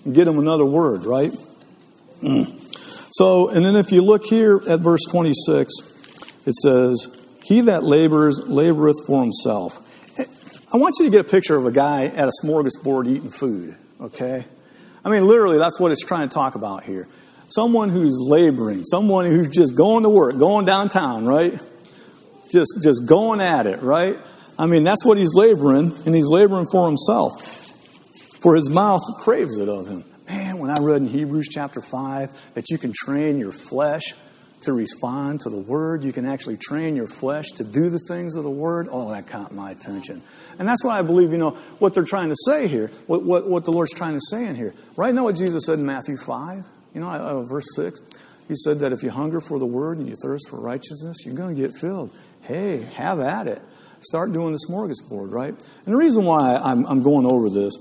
[0.07, 1.33] and get them another word, right?
[2.23, 2.63] Mm.
[3.13, 5.69] So, and then if you look here at verse 26,
[6.47, 9.83] it says, He that labors, laboreth for himself.
[10.73, 13.77] I want you to get a picture of a guy at a smorgasbord eating food,
[14.01, 14.45] okay?
[15.05, 17.07] I mean, literally, that's what it's trying to talk about here.
[17.49, 21.53] Someone who's laboring, someone who's just going to work, going downtown, right?
[22.53, 24.17] Just, just going at it, right?
[24.59, 27.57] I mean, that's what he's laboring, and he's laboring for himself
[28.47, 30.05] for his mouth craves it of him.
[30.29, 34.05] Man, when I read in Hebrews chapter 5 that you can train your flesh
[34.61, 38.37] to respond to the word, you can actually train your flesh to do the things
[38.37, 40.23] of the word, oh, that caught my attention.
[40.59, 43.49] And that's why I believe, you know, what they're trying to say here, what, what,
[43.49, 44.75] what the Lord's trying to say in here.
[44.97, 46.65] Right now, what Jesus said in Matthew 5,
[46.95, 48.01] you know, uh, verse 6,
[48.49, 51.35] he said that if you hunger for the word and you thirst for righteousness, you're
[51.35, 52.11] going to get filled.
[52.43, 53.61] Hey, have at it.
[54.01, 55.51] Start doing the smorgasbord, right?
[55.51, 57.75] And the reason why I'm, I'm going over this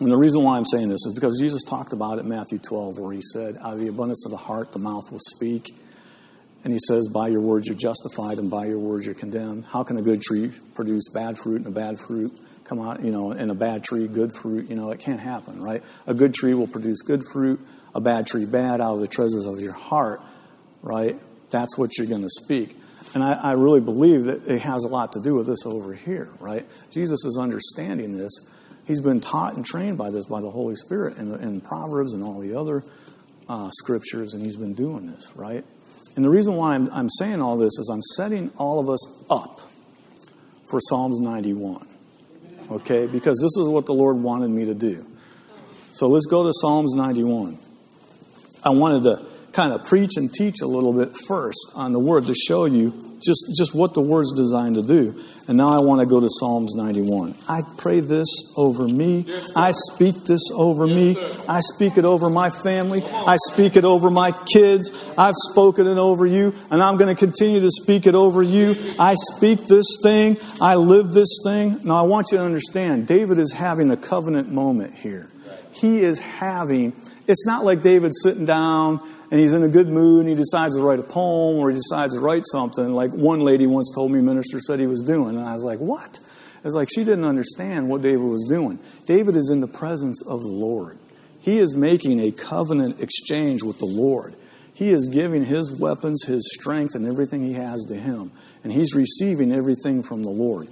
[0.00, 2.58] and the reason why I'm saying this is because Jesus talked about it in Matthew
[2.58, 5.70] 12, where he said, Out of the abundance of the heart, the mouth will speak.
[6.64, 9.66] And he says, By your words you're justified, and by your words you're condemned.
[9.66, 12.32] How can a good tree produce bad fruit, and a bad fruit
[12.64, 14.68] come out, you know, and a bad tree, good fruit?
[14.68, 15.82] You know, it can't happen, right?
[16.06, 17.60] A good tree will produce good fruit,
[17.94, 20.20] a bad tree, bad, out of the treasures of your heart,
[20.82, 21.16] right?
[21.50, 22.76] That's what you're going to speak.
[23.14, 25.94] And I, I really believe that it has a lot to do with this over
[25.94, 26.66] here, right?
[26.90, 28.32] Jesus is understanding this
[28.86, 32.22] He's been taught and trained by this by the Holy Spirit in, in Proverbs and
[32.22, 32.84] all the other
[33.48, 35.64] uh, scriptures, and he's been doing this, right?
[36.16, 39.26] And the reason why I'm, I'm saying all this is I'm setting all of us
[39.30, 39.60] up
[40.66, 41.86] for Psalms 91,
[42.70, 43.06] okay?
[43.06, 45.06] Because this is what the Lord wanted me to do.
[45.92, 47.58] So let's go to Psalms 91.
[48.64, 52.26] I wanted to kind of preach and teach a little bit first on the word
[52.26, 52.92] to show you
[53.26, 55.20] just, just what the word's designed to do.
[55.46, 57.34] And now I want to go to Psalms 91.
[57.48, 59.24] I pray this over me.
[59.26, 61.14] Yes, I speak this over yes, me.
[61.14, 61.44] Sir.
[61.48, 63.02] I speak it over my family.
[63.04, 65.14] I speak it over my kids.
[65.18, 68.74] I've spoken it over you, and I'm going to continue to speak it over you.
[68.98, 70.38] I speak this thing.
[70.60, 71.80] I live this thing.
[71.84, 75.30] Now I want you to understand David is having a covenant moment here.
[75.74, 76.92] He is having,
[77.26, 79.00] it's not like David sitting down
[79.34, 81.74] and he's in a good mood and he decides to write a poem or he
[81.74, 85.30] decides to write something like one lady once told me minister said he was doing
[85.30, 86.20] and i was like what?
[86.62, 88.78] It's like she didn't understand what david was doing.
[89.08, 91.00] David is in the presence of the lord.
[91.40, 94.36] He is making a covenant exchange with the lord.
[94.72, 98.30] He is giving his weapons his strength and everything he has to him
[98.62, 100.68] and he's receiving everything from the lord.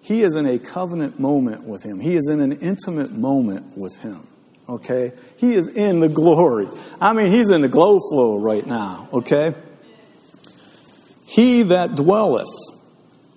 [0.00, 2.00] He is in a covenant moment with him.
[2.00, 4.26] He is in an intimate moment with him
[4.68, 5.12] okay?
[5.38, 6.68] He is in the glory.
[7.00, 9.54] I mean, he's in the glow flow right now, okay?
[11.26, 12.48] He that dwelleth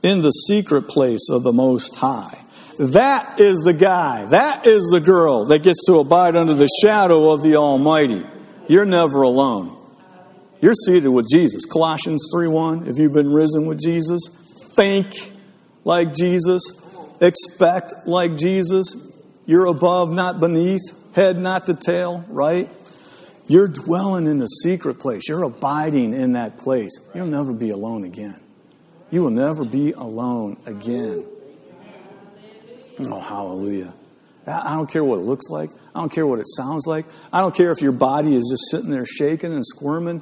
[0.02, 2.38] in the secret place of the Most High.
[2.80, 7.30] That is the guy, that is the girl that gets to abide under the shadow
[7.30, 8.24] of the Almighty.
[8.68, 9.78] You're never alone.
[10.62, 11.66] You're seated with Jesus.
[11.66, 14.22] Colossians 3:1, if you've been risen with Jesus,
[14.76, 15.08] think
[15.84, 16.62] like Jesus,
[17.20, 18.86] expect like Jesus.
[19.46, 20.82] You're above, not beneath,
[21.14, 22.70] head, not the tail, right?
[23.48, 25.28] You're dwelling in the secret place.
[25.28, 26.92] You're abiding in that place.
[27.14, 28.40] You'll never be alone again.
[29.10, 31.26] You will never be alone again.
[33.00, 33.94] Oh, hallelujah.
[34.48, 35.70] I don't care what it looks like.
[35.94, 37.06] I don't care what it sounds like.
[37.32, 40.22] I don't care if your body is just sitting there shaking and squirming.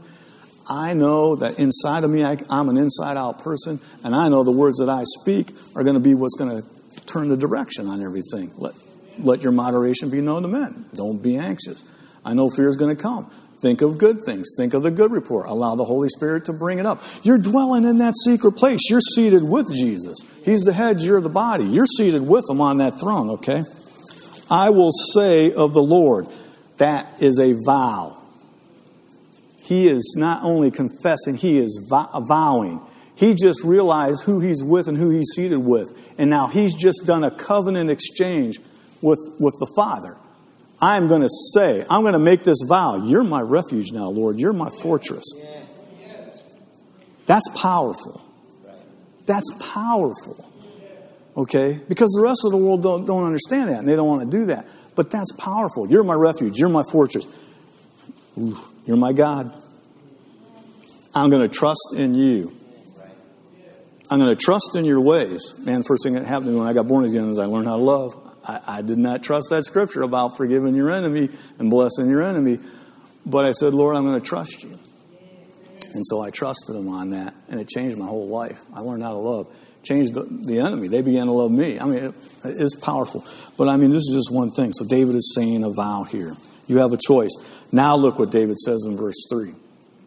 [0.68, 4.44] I know that inside of me, I, am an inside out person, and I know
[4.44, 7.88] the words that I speak are going to be what's going to turn the direction
[7.88, 8.52] on everything.
[8.56, 8.74] Let,
[9.20, 10.86] let your moderation be known to men.
[10.94, 11.84] Don't be anxious.
[12.26, 13.30] I know fear is going to come.
[13.62, 14.54] Think of good things.
[14.58, 15.48] Think of the good report.
[15.48, 17.02] Allow the Holy Spirit to bring it up.
[17.24, 18.80] You're dwelling in that secret place.
[18.90, 20.18] You're seated with Jesus.
[20.46, 21.66] He's the head, you're the body.
[21.66, 23.64] You're seated with him on that throne, okay?
[24.50, 26.28] I will say of the Lord,
[26.78, 28.16] that is a vow.
[29.62, 32.82] He is not only confessing, he is vowing.
[33.16, 35.90] He just realized who he's with and who he's seated with.
[36.18, 38.60] And now he's just done a covenant exchange
[39.02, 40.16] with, with the Father.
[40.82, 43.06] I'm going to say, I'm going to make this vow.
[43.06, 44.40] You're my refuge now, Lord.
[44.40, 45.26] You're my fortress.
[47.26, 48.22] That's powerful.
[49.26, 50.46] That's powerful.
[51.36, 51.80] Okay?
[51.88, 54.38] Because the rest of the world don't, don't understand that and they don't want to
[54.38, 54.66] do that.
[54.96, 55.88] But that's powerful.
[55.88, 56.58] You're my refuge.
[56.58, 57.26] You're my fortress.
[58.38, 59.54] Ooh, you're my God.
[61.14, 62.56] I'm going to trust in you.
[64.10, 65.54] I'm going to trust in your ways.
[65.64, 67.68] Man, first thing that happened to me when I got born again is I learned
[67.68, 68.29] how to love.
[68.50, 71.30] I, I did not trust that scripture about forgiving your enemy
[71.60, 72.60] and blessing your enemy.
[73.26, 74.72] But I said, Lord, I'm going to trust you.
[75.94, 78.60] And so I trusted him on that, and it changed my whole life.
[78.74, 79.48] I learned how to love.
[79.84, 80.88] Changed the, the enemy.
[80.88, 81.80] They began to love me.
[81.80, 83.26] I mean, it, it's powerful.
[83.58, 84.74] But I mean, this is just one thing.
[84.74, 86.36] So David is saying a vow here.
[86.68, 87.32] You have a choice.
[87.72, 89.54] Now look what David says in verse 3.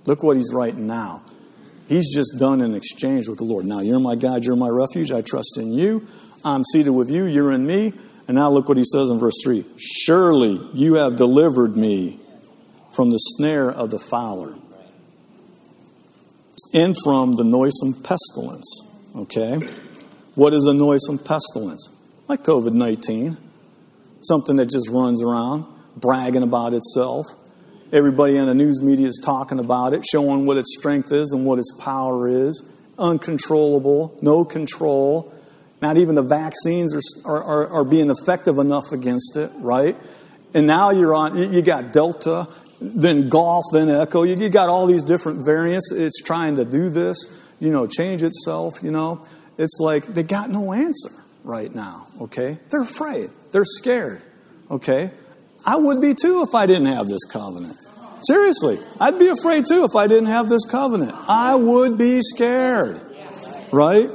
[0.06, 1.22] Look what he's writing now.
[1.88, 3.66] He's just done an exchange with the Lord.
[3.66, 5.12] Now, you're my God, you're my refuge.
[5.12, 6.06] I trust in you.
[6.44, 7.92] I'm seated with you, you're in me.
[8.28, 12.20] And now look what he says in verse 3 Surely you have delivered me
[12.92, 14.54] from the snare of the fowler
[16.74, 19.10] and from the noisome pestilence.
[19.16, 19.60] Okay?
[20.34, 22.00] What is a noisome pestilence?
[22.28, 23.36] Like COVID 19.
[24.22, 25.66] Something that just runs around,
[25.96, 27.26] bragging about itself.
[27.92, 31.44] Everybody in the news media is talking about it, showing what its strength is and
[31.44, 32.72] what its power is.
[32.98, 35.31] Uncontrollable, no control.
[35.82, 36.94] Not even the vaccines
[37.26, 39.96] are, are, are being effective enough against it, right?
[40.54, 42.46] And now you're on, you got Delta,
[42.80, 44.22] then Golf, then Echo.
[44.22, 45.90] You, you got all these different variants.
[45.92, 47.16] It's trying to do this,
[47.58, 49.26] you know, change itself, you know.
[49.58, 51.10] It's like they got no answer
[51.42, 52.58] right now, okay?
[52.70, 53.30] They're afraid.
[53.50, 54.22] They're scared,
[54.70, 55.10] okay?
[55.66, 57.76] I would be too if I didn't have this covenant.
[58.22, 61.12] Seriously, I'd be afraid too if I didn't have this covenant.
[61.26, 63.00] I would be scared,
[63.72, 64.08] right?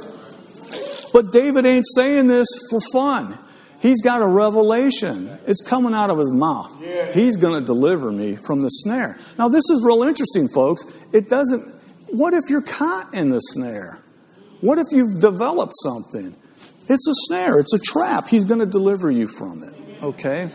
[1.12, 3.38] But David ain't saying this for fun.
[3.80, 5.30] He's got a revelation.
[5.46, 6.76] It's coming out of his mouth.
[7.14, 9.18] He's going to deliver me from the snare.
[9.38, 10.82] Now, this is real interesting, folks.
[11.12, 11.76] It doesn't.
[12.08, 14.00] What if you're caught in the snare?
[14.60, 16.34] What if you've developed something?
[16.88, 18.28] It's a snare, it's a trap.
[18.28, 19.74] He's going to deliver you from it.
[20.02, 20.50] Okay?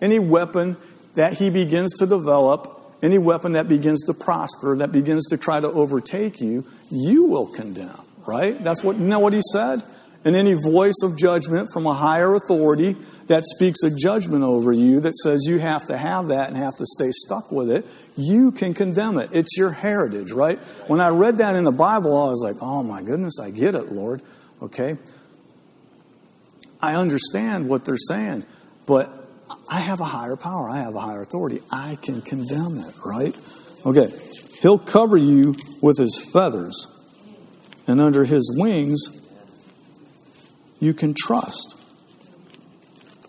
[0.00, 0.76] Any weapon
[1.14, 5.60] that he begins to develop, any weapon that begins to prosper, that begins to try
[5.60, 8.56] to overtake you, you will condemn, right?
[8.58, 9.82] That's what, you know what he said?
[10.24, 12.96] and any voice of judgment from a higher authority
[13.26, 16.76] that speaks a judgment over you that says you have to have that and have
[16.76, 19.30] to stay stuck with it, you can condemn it.
[19.32, 20.58] It's your heritage, right?
[20.86, 23.74] When I read that in the Bible, I was like, oh my goodness, I get
[23.74, 24.22] it, Lord.
[24.60, 24.96] Okay?
[26.80, 28.44] I understand what they're saying,
[28.86, 29.08] but
[29.68, 30.68] I have a higher power.
[30.68, 31.60] I have a higher authority.
[31.70, 33.36] I can condemn it, right?
[33.86, 34.12] Okay.
[34.60, 36.86] He'll cover you with his feathers,
[37.86, 39.00] and under his wings,
[40.80, 41.78] you can trust.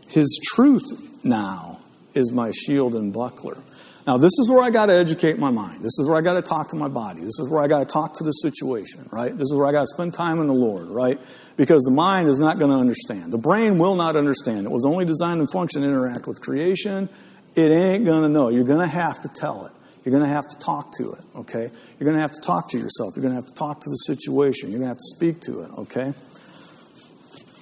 [0.08, 1.80] His truth now
[2.14, 3.58] is my shield and buckler.
[4.06, 5.80] Now, this is where I got to educate my mind.
[5.80, 7.22] This is where I got to talk to my body.
[7.22, 9.32] This is where I got to talk to the situation, right?
[9.32, 11.18] This is where I got to spend time in the Lord, right?
[11.56, 13.32] Because the mind is not going to understand.
[13.32, 14.66] The brain will not understand.
[14.66, 17.08] It was only designed and function to interact with creation.
[17.56, 18.49] It ain't going to know.
[18.49, 19.72] You're going to have to tell it.
[20.04, 21.70] You're going to have to talk to it, okay?
[21.99, 23.16] You're going to have to talk to yourself.
[23.16, 24.70] You're going to have to talk to the situation.
[24.70, 26.14] You're going to have to speak to it, okay?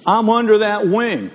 [0.07, 1.29] I'm under that wing.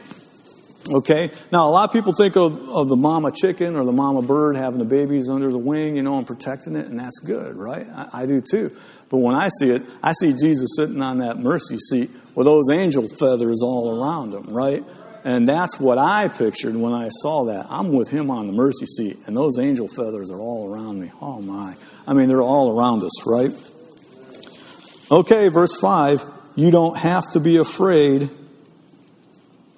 [0.90, 1.30] Okay?
[1.52, 4.56] Now, a lot of people think of, of the mama chicken or the mama bird
[4.56, 7.86] having the babies under the wing, you know, and protecting it, and that's good, right?
[7.94, 8.70] I, I do too.
[9.08, 12.70] But when I see it, I see Jesus sitting on that mercy seat with those
[12.70, 14.82] angel feathers all around him, right?
[15.26, 17.66] And that's what I pictured when I saw that.
[17.68, 21.10] I'm with him on the mercy seat, and those angel feathers are all around me.
[21.20, 21.74] Oh my.
[22.06, 23.50] I mean, they're all around us, right?
[25.10, 26.22] Okay, verse 5.
[26.54, 28.30] You don't have to be afraid.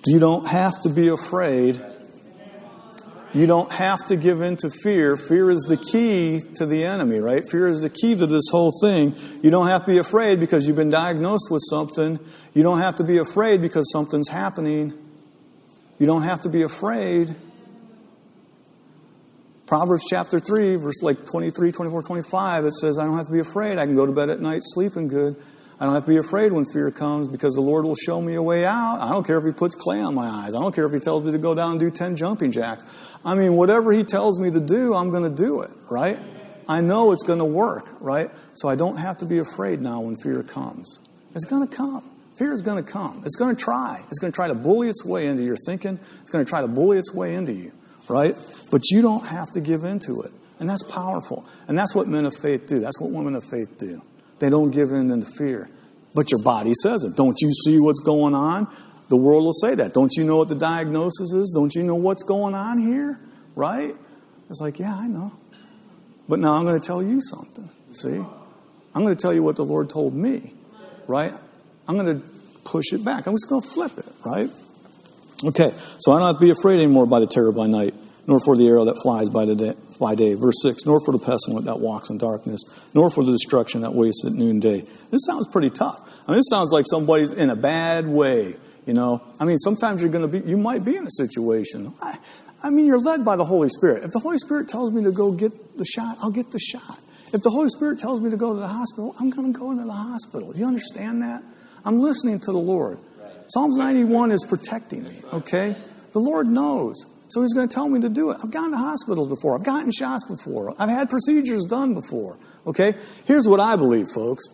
[0.04, 1.80] You don't have to be afraid.
[3.32, 5.16] You don't have to give in to fear.
[5.16, 7.48] Fear is the key to the enemy, right?
[7.48, 9.14] Fear is the key to this whole thing.
[9.40, 12.18] You don't have to be afraid because you've been diagnosed with something.
[12.52, 14.92] You don't have to be afraid because something's happening.
[15.98, 17.34] You don't have to be afraid.
[19.66, 23.40] Proverbs chapter 3, verse like 23, 24, 25, it says, I don't have to be
[23.40, 23.78] afraid.
[23.78, 25.36] I can go to bed at night sleeping good.
[25.80, 28.34] I don't have to be afraid when fear comes because the Lord will show me
[28.34, 28.98] a way out.
[29.00, 30.54] I don't care if He puts clay on my eyes.
[30.54, 32.84] I don't care if He tells me to go down and do 10 jumping jacks.
[33.24, 36.18] I mean, whatever He tells me to do, I'm going to do it, right?
[36.68, 38.30] I know it's going to work, right?
[38.54, 40.98] So I don't have to be afraid now when fear comes.
[41.34, 42.17] It's going to come.
[42.38, 43.22] Fear is going to come.
[43.24, 44.00] It's going to try.
[44.08, 45.98] It's going to try to bully its way into your thinking.
[46.20, 47.72] It's going to try to bully its way into you,
[48.08, 48.34] right?
[48.70, 50.30] But you don't have to give into it.
[50.60, 51.48] And that's powerful.
[51.66, 52.78] And that's what men of faith do.
[52.80, 54.02] That's what women of faith do.
[54.38, 55.68] They don't give in to fear.
[56.14, 57.16] But your body says it.
[57.16, 58.68] Don't you see what's going on?
[59.08, 59.94] The world will say that.
[59.94, 61.52] Don't you know what the diagnosis is?
[61.54, 63.20] Don't you know what's going on here?
[63.56, 63.94] Right?
[64.48, 65.32] It's like, yeah, I know.
[66.28, 67.68] But now I'm going to tell you something.
[67.92, 68.22] See?
[68.94, 70.52] I'm going to tell you what the Lord told me.
[71.06, 71.32] Right?
[71.88, 72.28] I'm going to
[72.64, 73.26] push it back.
[73.26, 74.50] I'm just going to flip it, right?
[75.44, 77.94] Okay, so I don't have to be afraid anymore by the terror by night,
[78.26, 80.34] nor for the arrow that flies by, the day, by day.
[80.34, 82.60] Verse 6, nor for the pestilence that walks in darkness,
[82.92, 84.80] nor for the destruction that wastes at noonday.
[85.10, 85.96] This sounds pretty tough.
[86.26, 89.22] I mean, this sounds like somebody's in a bad way, you know.
[89.40, 91.94] I mean, sometimes you're going to be, you might be in a situation.
[92.02, 92.18] I,
[92.62, 94.02] I mean, you're led by the Holy Spirit.
[94.04, 96.98] If the Holy Spirit tells me to go get the shot, I'll get the shot.
[97.32, 99.72] If the Holy Spirit tells me to go to the hospital, I'm going to go
[99.72, 100.52] to the hospital.
[100.52, 101.42] Do you understand that?
[101.84, 102.98] I'm listening to the Lord.
[103.48, 105.74] Psalms 91 is protecting me, okay?
[106.12, 106.96] The Lord knows.
[107.30, 108.38] So He's going to tell me to do it.
[108.42, 112.94] I've gone to hospitals before, I've gotten shots before, I've had procedures done before, okay?
[113.26, 114.44] Here's what I believe, folks.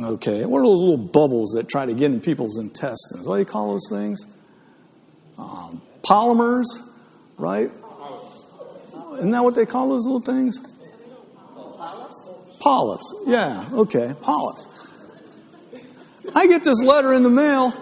[0.00, 3.28] Okay, what are those little bubbles that try to get in people's intestines?
[3.28, 4.38] What do you call those things?
[5.36, 6.64] Um, polymers,
[7.36, 7.70] right?
[9.18, 10.58] Isn't that what they call those little things?
[11.54, 12.58] Polyps.
[12.60, 14.66] Polyps, yeah, okay, polyps.
[16.34, 17.72] I get this letter in the mail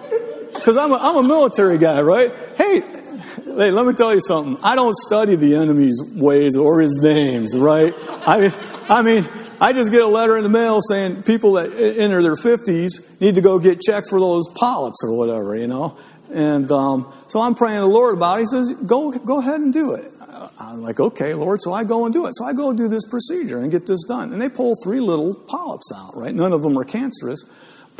[0.54, 2.32] because I'm a, I'm a military guy, right?
[2.56, 4.62] Hey, hey, let me tell you something.
[4.62, 7.94] I don't study the enemy's ways or his names, right?
[8.26, 8.50] I mean,
[8.88, 9.24] I mean,
[9.60, 13.34] I just get a letter in the mail saying people that enter their 50s need
[13.36, 15.98] to go get checked for those polyps or whatever, you know.
[16.32, 18.40] And um, so I'm praying to the Lord about it.
[18.40, 20.10] He says, go, go ahead and do it.
[20.58, 21.60] I'm like, okay, Lord.
[21.62, 22.32] So I go and do it.
[22.36, 24.32] So I go do this procedure and get this done.
[24.32, 26.34] And they pull three little polyps out, right?
[26.34, 27.44] None of them are cancerous.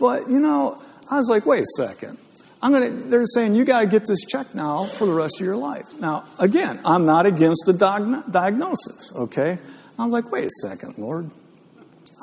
[0.01, 2.19] But, you know, I was like, wait a second.
[2.63, 5.47] I'm gonna, they're saying you got to get this check now for the rest of
[5.47, 5.99] your life.
[5.99, 9.59] Now, again, I'm not against the diagnosis, okay?
[9.99, 11.31] I'm like, wait a second, Lord.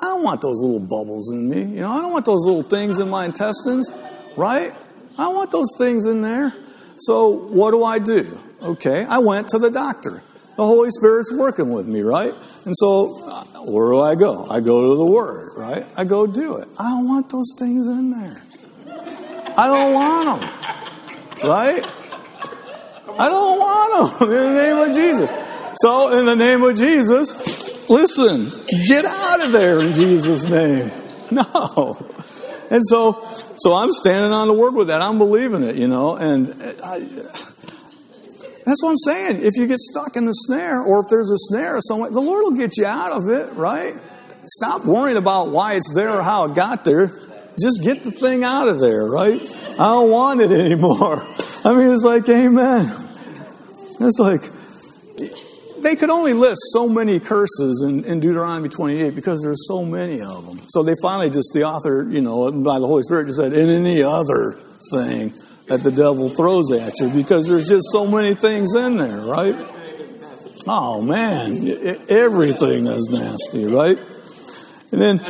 [0.02, 1.62] I don't want those little bubbles in me.
[1.62, 3.92] You know, I don't want those little things in my intestines,
[4.36, 4.72] right?
[5.18, 6.54] I want those things in there.
[6.98, 8.40] So, what do I do?
[8.62, 10.22] Okay, I went to the doctor.
[10.56, 12.34] The Holy Spirit's working with me, right?
[12.68, 14.46] And so, uh, where do I go?
[14.50, 15.86] I go to the Word, right?
[15.96, 16.68] I go do it.
[16.78, 18.42] I don't want those things in there.
[19.58, 21.82] I don't want them, right?
[23.18, 25.32] I don't want them in the name of Jesus.
[25.76, 28.48] So, in the name of Jesus, listen,
[28.90, 30.92] get out of there in Jesus' name.
[31.32, 31.98] No.
[32.70, 33.22] And so,
[33.58, 35.02] so I'm standing on the word with that.
[35.02, 37.00] I'm believing it, you know, and I,
[38.68, 39.46] that's what I'm saying.
[39.46, 42.44] If you get stuck in the snare, or if there's a snare somewhere, the Lord
[42.44, 43.94] will get you out of it, right?
[44.46, 47.18] Stop worrying about why it's there or how it got there.
[47.58, 49.42] Just get the thing out of there, right?
[49.80, 51.26] I don't want it anymore.
[51.64, 52.92] I mean, it's like, amen.
[54.02, 54.44] It's like,
[55.82, 60.20] they could only list so many curses in, in, Deuteronomy 28 because there's so many
[60.20, 60.60] of them.
[60.68, 63.70] So they finally just, the author, you know, by the Holy Spirit just said, in
[63.70, 64.58] any other
[64.92, 65.34] thing
[65.68, 69.56] that the devil throws at you because there's just so many things in there, right?
[70.66, 71.68] Oh man,
[72.10, 74.00] everything is nasty, right?
[74.90, 75.20] And then,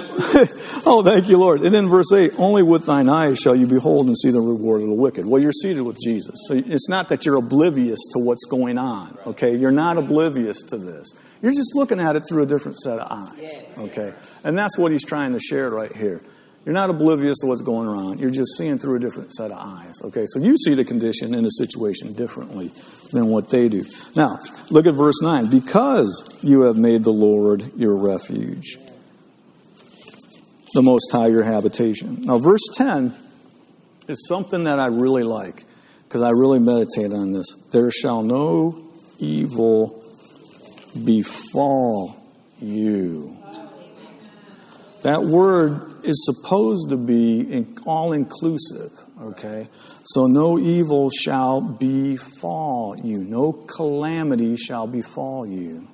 [0.86, 1.62] oh, thank you, Lord.
[1.62, 4.82] And then verse 8, only with thine eyes shall you behold and see the reward
[4.82, 5.26] of the wicked.
[5.26, 6.36] Well, you're seated with Jesus.
[6.48, 9.56] So it's not that you're oblivious to what's going on, okay?
[9.56, 11.08] You're not oblivious to this.
[11.42, 14.14] You're just looking at it through a different set of eyes, okay?
[14.44, 16.22] And that's what he's trying to share right here.
[16.68, 18.18] You're not oblivious to what's going on.
[18.18, 20.02] You're just seeing through a different set of eyes.
[20.04, 22.74] Okay, so you see the condition in the situation differently
[23.14, 23.86] than what they do.
[24.18, 25.50] Now, look at verse 9.
[25.50, 28.76] Because you have made the Lord your refuge,
[30.74, 32.24] the Most High your habitation.
[32.24, 33.16] Now, verse 10
[34.10, 35.64] is something that I really like
[36.04, 37.48] because I really meditate on this.
[37.72, 40.04] There shall no evil
[41.06, 42.18] befall
[42.60, 43.38] you.
[45.04, 48.92] That word is supposed to be all inclusive,
[49.22, 49.68] okay?
[50.04, 55.88] So no evil shall befall you, no calamity shall befall you.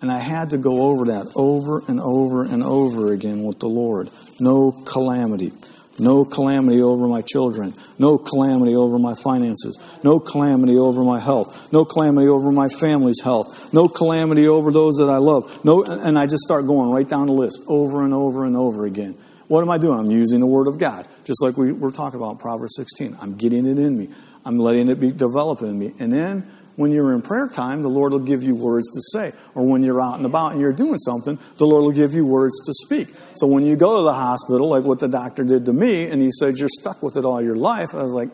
[0.00, 3.68] And I had to go over that over and over and over again with the
[3.68, 4.10] Lord.
[4.38, 5.52] No calamity.
[5.98, 7.74] No calamity over my children.
[7.98, 9.78] No calamity over my finances.
[10.02, 11.72] No calamity over my health.
[11.72, 13.72] No calamity over my family's health.
[13.72, 15.64] No calamity over those that I love.
[15.64, 18.86] No, and I just start going right down the list over and over and over
[18.86, 19.16] again.
[19.48, 19.98] What am I doing?
[19.98, 23.16] I'm using the Word of God, just like we were talking about Proverbs 16.
[23.20, 24.10] I'm getting it in me.
[24.44, 25.94] I'm letting it be develop in me.
[25.98, 26.46] And then
[26.78, 29.32] when you're in prayer time, the Lord will give you words to say.
[29.56, 32.24] Or when you're out and about and you're doing something, the Lord will give you
[32.24, 33.08] words to speak.
[33.34, 36.22] So when you go to the hospital, like what the doctor did to me, and
[36.22, 38.28] he said, You're stuck with it all your life, I was like,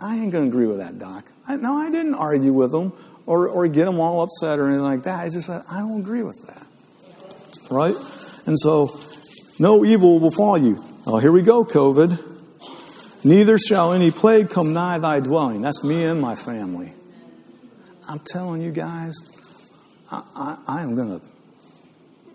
[0.00, 1.26] I ain't going to agree with that, doc.
[1.46, 2.94] I, no, I didn't argue with him
[3.26, 5.20] or, or get him all upset or anything like that.
[5.20, 6.66] I just said, I don't agree with that.
[7.70, 7.96] Right?
[8.46, 8.98] And so,
[9.58, 10.82] no evil will befall you.
[11.06, 13.26] Oh, here we go, COVID.
[13.26, 15.60] Neither shall any plague come nigh thy dwelling.
[15.60, 16.94] That's me and my family.
[18.08, 19.14] I'm telling you guys,
[20.10, 21.26] I, I, I am going to.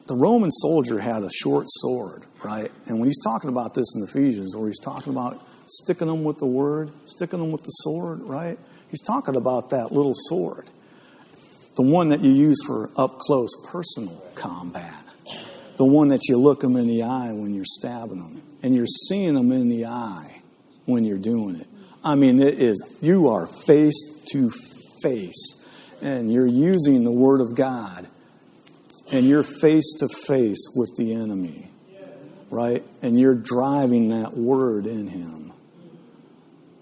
[0.05, 2.69] The Roman soldier had a short sword, right?
[2.85, 6.37] And when he's talking about this in Ephesians, where he's talking about sticking them with
[6.37, 8.59] the word, sticking them with the sword, right?
[8.91, 10.69] He's talking about that little sword,
[11.75, 14.93] the one that you use for up close personal combat,
[15.77, 18.85] the one that you look them in the eye when you're stabbing them, and you're
[18.85, 20.41] seeing them in the eye
[20.85, 21.67] when you're doing it.
[22.03, 24.51] I mean, it is, you are face to
[25.01, 25.62] face
[26.03, 28.07] and you're using the Word of God
[29.11, 31.69] and you're face to face with the enemy,
[32.49, 32.83] right?
[33.01, 35.53] And you're driving that Word in him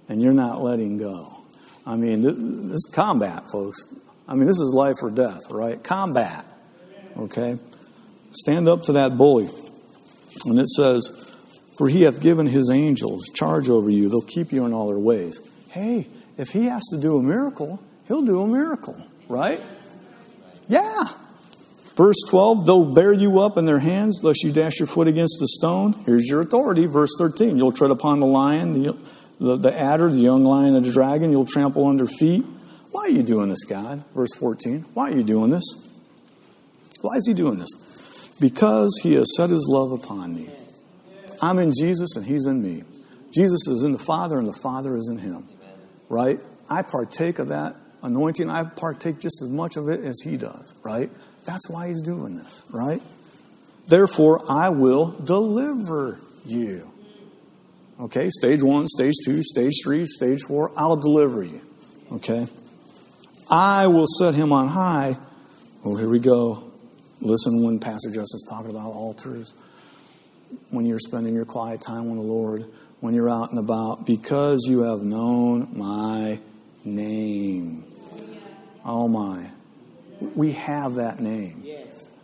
[0.10, 1.44] and you're not letting go.
[1.86, 3.80] I mean, this is combat, folks.
[4.28, 5.82] I mean, this is life or death, right?
[5.84, 6.44] Combat,
[7.18, 7.58] okay?
[8.32, 9.50] Stand up to that bully.
[10.46, 11.04] And it says,
[11.78, 14.10] For he hath given his angels charge over you.
[14.10, 15.40] They'll keep you in all their ways.
[15.70, 16.08] Hey,
[16.38, 19.60] if he has to do a miracle, he'll do a miracle right?
[20.68, 21.04] Yeah.
[21.96, 25.38] Verse 12, they'll bear you up in their hands, lest you dash your foot against
[25.40, 25.94] the stone.
[26.06, 26.86] Here's your authority.
[26.86, 28.98] Verse 13, you'll tread upon the lion, the,
[29.40, 32.46] the, the adder, the young lion, the dragon, you'll trample under feet.
[32.92, 34.04] Why are you doing this, God?
[34.14, 35.64] Verse 14, why are you doing this?
[37.02, 37.70] Why is he doing this?
[38.40, 40.50] Because he has set his love upon me.
[41.42, 42.84] I'm in Jesus and he's in me.
[43.34, 45.48] Jesus is in the Father and the Father is in him.
[46.10, 46.40] Right?
[46.70, 50.76] I partake of that anointing, I partake just as much of it as he does,
[50.84, 51.10] right?
[51.46, 53.02] That's why he's doing this, right?
[53.88, 56.92] Therefore, I will deliver you.
[58.00, 61.62] Okay, stage one, stage two, stage three, stage four, I'll deliver you.
[62.12, 62.48] Okay?
[63.50, 65.18] I will set him on high.
[65.84, 66.72] Oh, here we go.
[67.20, 69.54] Listen when Pastor Justin's talking about altars,
[70.70, 72.66] when you're spending your quiet time with the Lord,
[73.00, 76.40] when you're out and about, because you have known my
[76.84, 77.84] name.
[78.86, 79.50] Oh my.
[80.36, 81.64] We have that name.
[81.64, 82.18] Yes.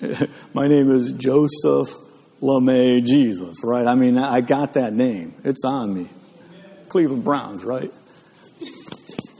[0.54, 1.94] my name is Joseph
[2.40, 3.86] LeMay Jesus, right?
[3.86, 5.34] I mean, I got that name.
[5.44, 6.08] It's on me.
[6.88, 7.90] Cleveland Browns, right?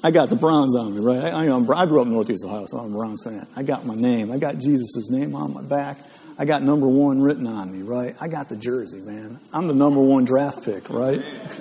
[0.03, 1.33] I got the Browns on me, right?
[1.33, 3.47] I, I, I grew up in Northeast Ohio, so I'm a Browns fan.
[3.57, 4.31] I got my name.
[4.31, 5.99] I got Jesus' name on my back.
[6.37, 8.15] I got number one written on me, right?
[8.21, 9.39] I got the jersey, man.
[9.53, 11.23] I'm the number one draft pick, right?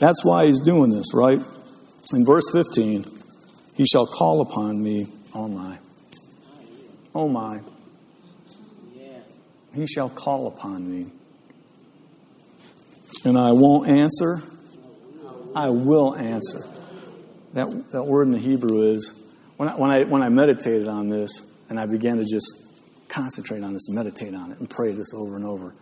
[0.00, 1.40] That's why he's doing this, right?
[2.14, 3.04] In verse 15,
[3.74, 5.78] he shall call upon me, oh my.
[7.14, 7.60] Oh my.
[9.74, 11.10] He shall call upon me.
[13.24, 14.36] And I won't answer.
[15.56, 16.60] I will answer.
[17.54, 21.08] That, that word in the Hebrew is, when I, when, I, when I meditated on
[21.08, 25.12] this and I began to just concentrate on this, meditate on it, and pray this
[25.14, 25.74] over and over,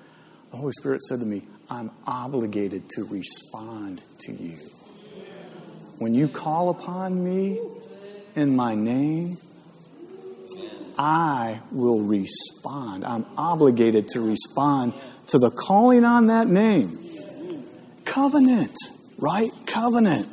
[0.51, 4.59] the Holy Spirit said to me, I'm obligated to respond to you.
[6.03, 7.61] When you call upon me
[8.35, 9.37] in my name,
[10.99, 13.05] I will respond.
[13.05, 14.95] I'm obligated to respond
[15.29, 16.99] to the calling on that name.
[18.05, 18.75] Covenant,
[19.17, 19.53] right?
[19.67, 20.27] Covenant.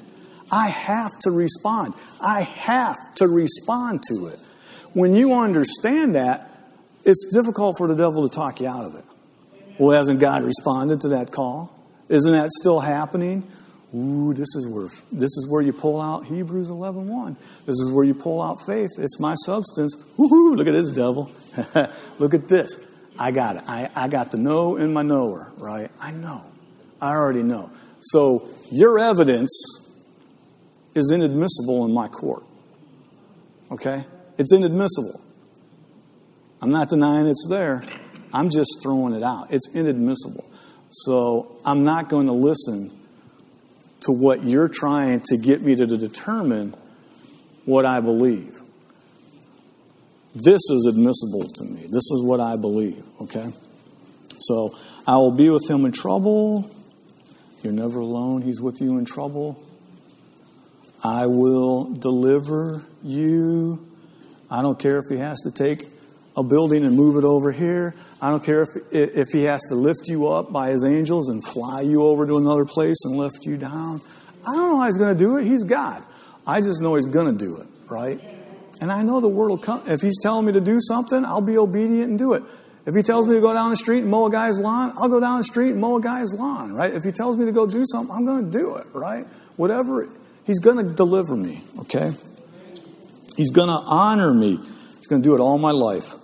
[0.52, 1.94] I have to respond.
[2.20, 4.40] I have to respond to it.
[4.94, 6.50] When you understand that,
[7.06, 9.06] it's difficult for the devil to talk you out of it.
[9.78, 11.72] Well, hasn't God responded to that call?
[12.10, 13.44] Isn't that still happening?
[13.96, 17.36] Ooh, this is where this is where you pull out Hebrews 11:1.
[17.66, 18.92] This is where you pull out faith.
[19.00, 20.14] It's my substance.
[20.18, 20.56] Woohoo!
[20.56, 21.32] Look at this devil.
[22.20, 22.88] look at this.
[23.18, 23.64] I got it.
[23.68, 25.90] I, I got the know in my knower, right?
[26.00, 26.42] I know.
[27.02, 27.72] I already know.
[28.00, 29.52] So your evidence
[30.96, 32.44] is inadmissible in my court.
[33.72, 34.06] Okay?
[34.38, 35.22] It's inadmissible.
[36.62, 37.84] I'm not denying it's there.
[38.34, 39.52] I'm just throwing it out.
[39.52, 40.46] It's inadmissible.
[40.90, 42.92] So I'm not going to listen
[44.02, 46.76] to what you're trying to get me to determine
[47.66, 48.58] what I believe.
[50.36, 51.88] This is admissible to me.
[51.88, 53.48] This is what I believe, okay?
[54.40, 54.76] So
[55.08, 56.70] I will be with him in trouble.
[57.64, 58.42] You're never alone.
[58.42, 59.62] He's with you in trouble.
[61.04, 63.86] I will deliver you.
[64.50, 65.88] I don't care if he has to take
[66.40, 67.94] a building and move it over here.
[68.22, 71.46] I don't care if, if he has to lift you up by his angels and
[71.46, 74.02] fly you over to another place and lift you down.
[74.48, 75.46] I don't know how he's going to do it.
[75.46, 76.04] He's God.
[76.48, 78.20] I just know he's going to do it, right?
[78.82, 79.84] And I know the word will come.
[79.88, 82.44] If he's telling me to do something, I'll be obedient and do it.
[82.86, 85.10] If he tells me to go down the street and mow a guy's lawn, I'll
[85.10, 86.92] go down the street and mow a guy's lawn, right?
[86.94, 89.26] If he tells me to go do something, I'm going to do it, right?
[89.58, 90.08] Whatever,
[90.46, 92.14] he's going to deliver me, okay?
[93.36, 94.58] He's going to honor me.
[94.98, 96.16] He's going to do it all my life.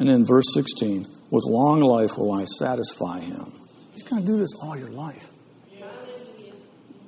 [0.00, 3.52] And in verse 16, with long life will I satisfy him.
[3.92, 5.30] He's going to do this all your life.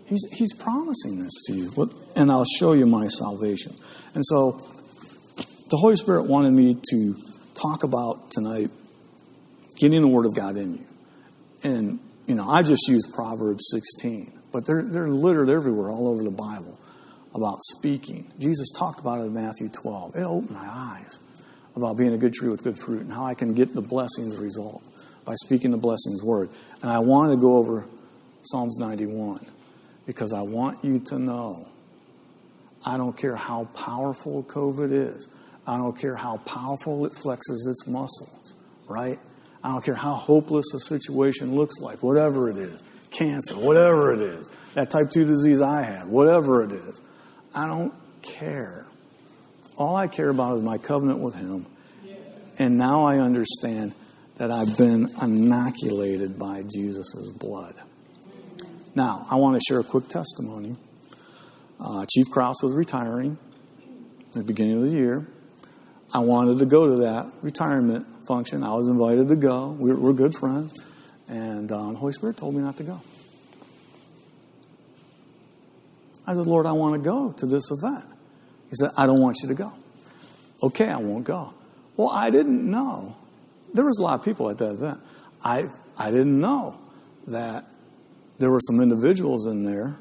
[0.06, 1.90] He's, he's promising this to you.
[2.14, 3.72] And I'll show you my salvation.
[4.14, 4.60] And so
[5.70, 7.14] the Holy Spirit wanted me to
[7.54, 8.70] talk about tonight
[9.78, 10.86] getting the Word of God in you.
[11.64, 16.22] And, you know, I just use Proverbs 16, but they're, they're littered everywhere, all over
[16.22, 16.78] the Bible,
[17.34, 18.30] about speaking.
[18.38, 20.16] Jesus talked about it in Matthew 12.
[20.16, 21.18] It opened my eyes
[21.74, 24.38] about being a good tree with good fruit and how I can get the blessings
[24.38, 24.82] result
[25.24, 26.50] by speaking the blessings word.
[26.82, 27.86] And I want to go over
[28.42, 29.46] Psalms 91
[30.06, 31.68] because I want you to know
[32.84, 35.28] I don't care how powerful COVID is.
[35.66, 39.18] I don't care how powerful it flexes its muscles, right?
[39.62, 44.20] I don't care how hopeless a situation looks like, whatever it is cancer, whatever it
[44.20, 47.00] is, that type 2 disease I had, whatever it is.
[47.54, 47.92] I don't
[48.22, 48.81] care.
[49.82, 51.66] All I care about is my covenant with Him.
[52.56, 53.94] And now I understand
[54.36, 57.74] that I've been inoculated by Jesus' blood.
[58.94, 60.76] Now, I want to share a quick testimony.
[61.80, 63.36] Uh, Chief Kraus was retiring
[64.28, 65.26] at the beginning of the year.
[66.14, 68.62] I wanted to go to that retirement function.
[68.62, 69.72] I was invited to go.
[69.72, 70.80] We we're, good friends.
[71.26, 73.00] And uh, the Holy Spirit told me not to go.
[76.24, 78.11] I said, Lord, I want to go to this event.
[78.72, 79.70] He said, I don't want you to go.
[80.62, 81.52] Okay, I won't go.
[81.98, 83.14] Well, I didn't know.
[83.74, 84.98] There was a lot of people at that event.
[85.44, 85.68] I,
[85.98, 86.80] I didn't know
[87.26, 87.64] that
[88.38, 89.96] there were some individuals in there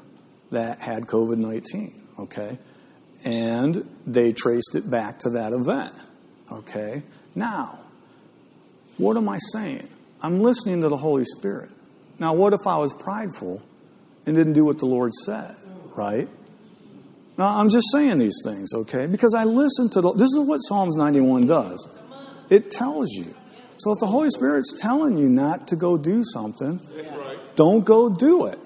[0.52, 2.58] that had COVID 19, okay?
[3.24, 5.92] And they traced it back to that event,
[6.50, 7.02] okay?
[7.34, 7.78] Now,
[8.96, 9.86] what am I saying?
[10.22, 11.68] I'm listening to the Holy Spirit.
[12.18, 13.62] Now, what if I was prideful
[14.24, 15.56] and didn't do what the Lord said,
[15.94, 16.28] right?
[17.42, 19.08] Now, I'm just saying these things, okay?
[19.08, 20.12] Because I listen to the.
[20.12, 21.98] This is what Psalms 91 does
[22.48, 23.34] it tells you.
[23.78, 26.78] So if the Holy Spirit's telling you not to go do something,
[27.56, 28.60] don't go do it.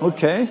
[0.00, 0.48] Okay?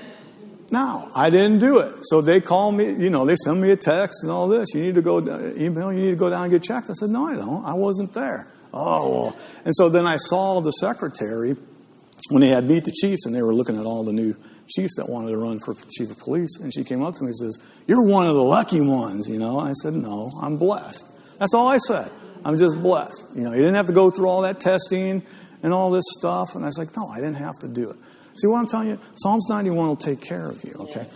[0.72, 1.94] Now, I didn't do it.
[2.02, 4.74] So they call me, you know, they send me a text and all this.
[4.74, 5.20] You need to go,
[5.56, 6.90] email, you need to go down and get checked.
[6.90, 7.64] I said, no, I don't.
[7.64, 8.52] I wasn't there.
[8.74, 9.34] Oh.
[9.64, 11.56] And so then I saw the secretary
[12.30, 14.36] when they had meet the chiefs and they were looking at all the new
[14.68, 16.60] chiefs that wanted to run for chief of police.
[16.62, 19.40] And she came up to me and says, You're one of the lucky ones, you
[19.40, 19.60] know.
[19.60, 21.40] I said, No, I'm blessed.
[21.40, 22.10] That's all I said.
[22.46, 23.36] I'm just blessed.
[23.36, 25.24] You know, you didn't have to go through all that testing
[25.64, 26.56] and all this stuff.
[26.56, 27.98] And I was like, No, I didn't have to do it.
[28.36, 29.00] See what I'm telling you?
[29.16, 31.08] Psalms 91 will take care of you, okay?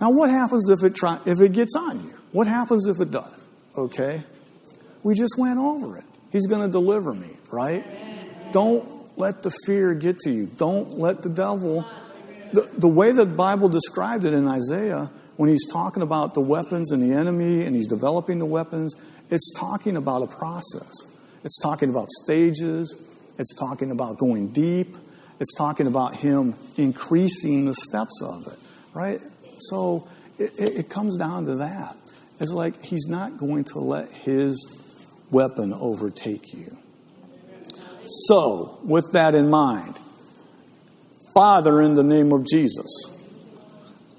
[0.00, 2.14] Now, what happens if it, try, if it gets on you?
[2.32, 3.46] What happens if it does?
[3.76, 4.22] Okay?
[5.02, 6.04] We just went over it.
[6.32, 7.84] He's going to deliver me, right?
[8.52, 10.46] Don't let the fear get to you.
[10.46, 11.86] Don't let the devil
[12.56, 16.90] the, the way the Bible described it in Isaiah, when he's talking about the weapons
[16.90, 18.94] and the enemy and he's developing the weapons,
[19.30, 20.90] it's talking about a process.
[21.44, 22.88] It's talking about stages.
[23.38, 24.96] It's talking about going deep.
[25.38, 28.58] It's talking about him increasing the steps of it,
[28.94, 29.20] right?
[29.58, 31.94] So it, it comes down to that.
[32.40, 34.56] It's like he's not going to let his
[35.30, 36.78] weapon overtake you.
[38.28, 39.98] So, with that in mind,
[41.36, 42.86] Father, in the name of Jesus.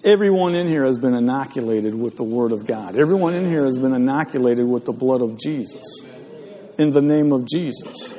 [0.04, 2.96] Everyone in here has been inoculated with the Word of God.
[2.96, 5.84] Everyone in here has been inoculated with the blood of Jesus.
[6.78, 8.16] in the name of Jesus.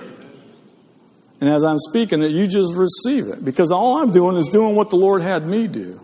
[1.41, 4.75] And as I'm speaking it, you just receive it because all I'm doing is doing
[4.75, 6.01] what the Lord had me do.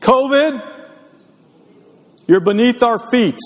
[0.00, 0.62] COVID,
[2.26, 3.38] you're beneath our feet.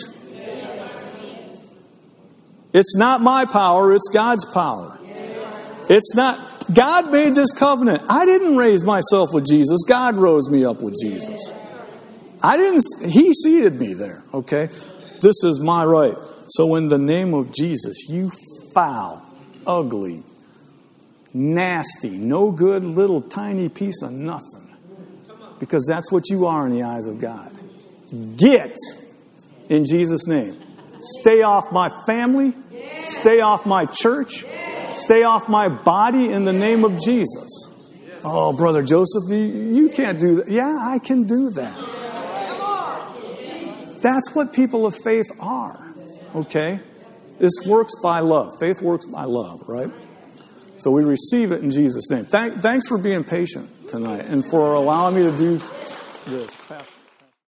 [2.72, 4.96] It's not my power, it's God's power.
[5.88, 6.38] It's not,
[6.72, 8.02] God made this covenant.
[8.08, 11.52] I didn't raise myself with Jesus, God rose me up with Jesus.
[12.42, 14.66] I didn't, He seated me there, okay?
[15.22, 16.14] This is my right.
[16.48, 18.30] So, in the name of Jesus, you
[18.74, 19.22] foul,
[19.66, 20.22] ugly,
[21.32, 24.76] nasty, no good little tiny piece of nothing.
[25.58, 27.50] Because that's what you are in the eyes of God.
[28.36, 28.76] Get
[29.68, 30.54] in Jesus' name.
[31.00, 32.52] Stay off my family.
[33.04, 34.44] Stay off my church.
[34.96, 37.62] Stay off my body in the name of Jesus.
[38.24, 40.48] Oh, Brother Joseph, you can't do that.
[40.48, 41.76] Yeah, I can do that.
[44.02, 45.94] That's what people of faith are.
[46.34, 46.80] Okay?
[47.38, 48.54] This works by love.
[48.58, 49.90] Faith works by love, right?
[50.78, 52.24] So we receive it in Jesus' name.
[52.24, 55.58] Thank, thanks for being patient tonight and for allowing me to do
[56.26, 56.95] this.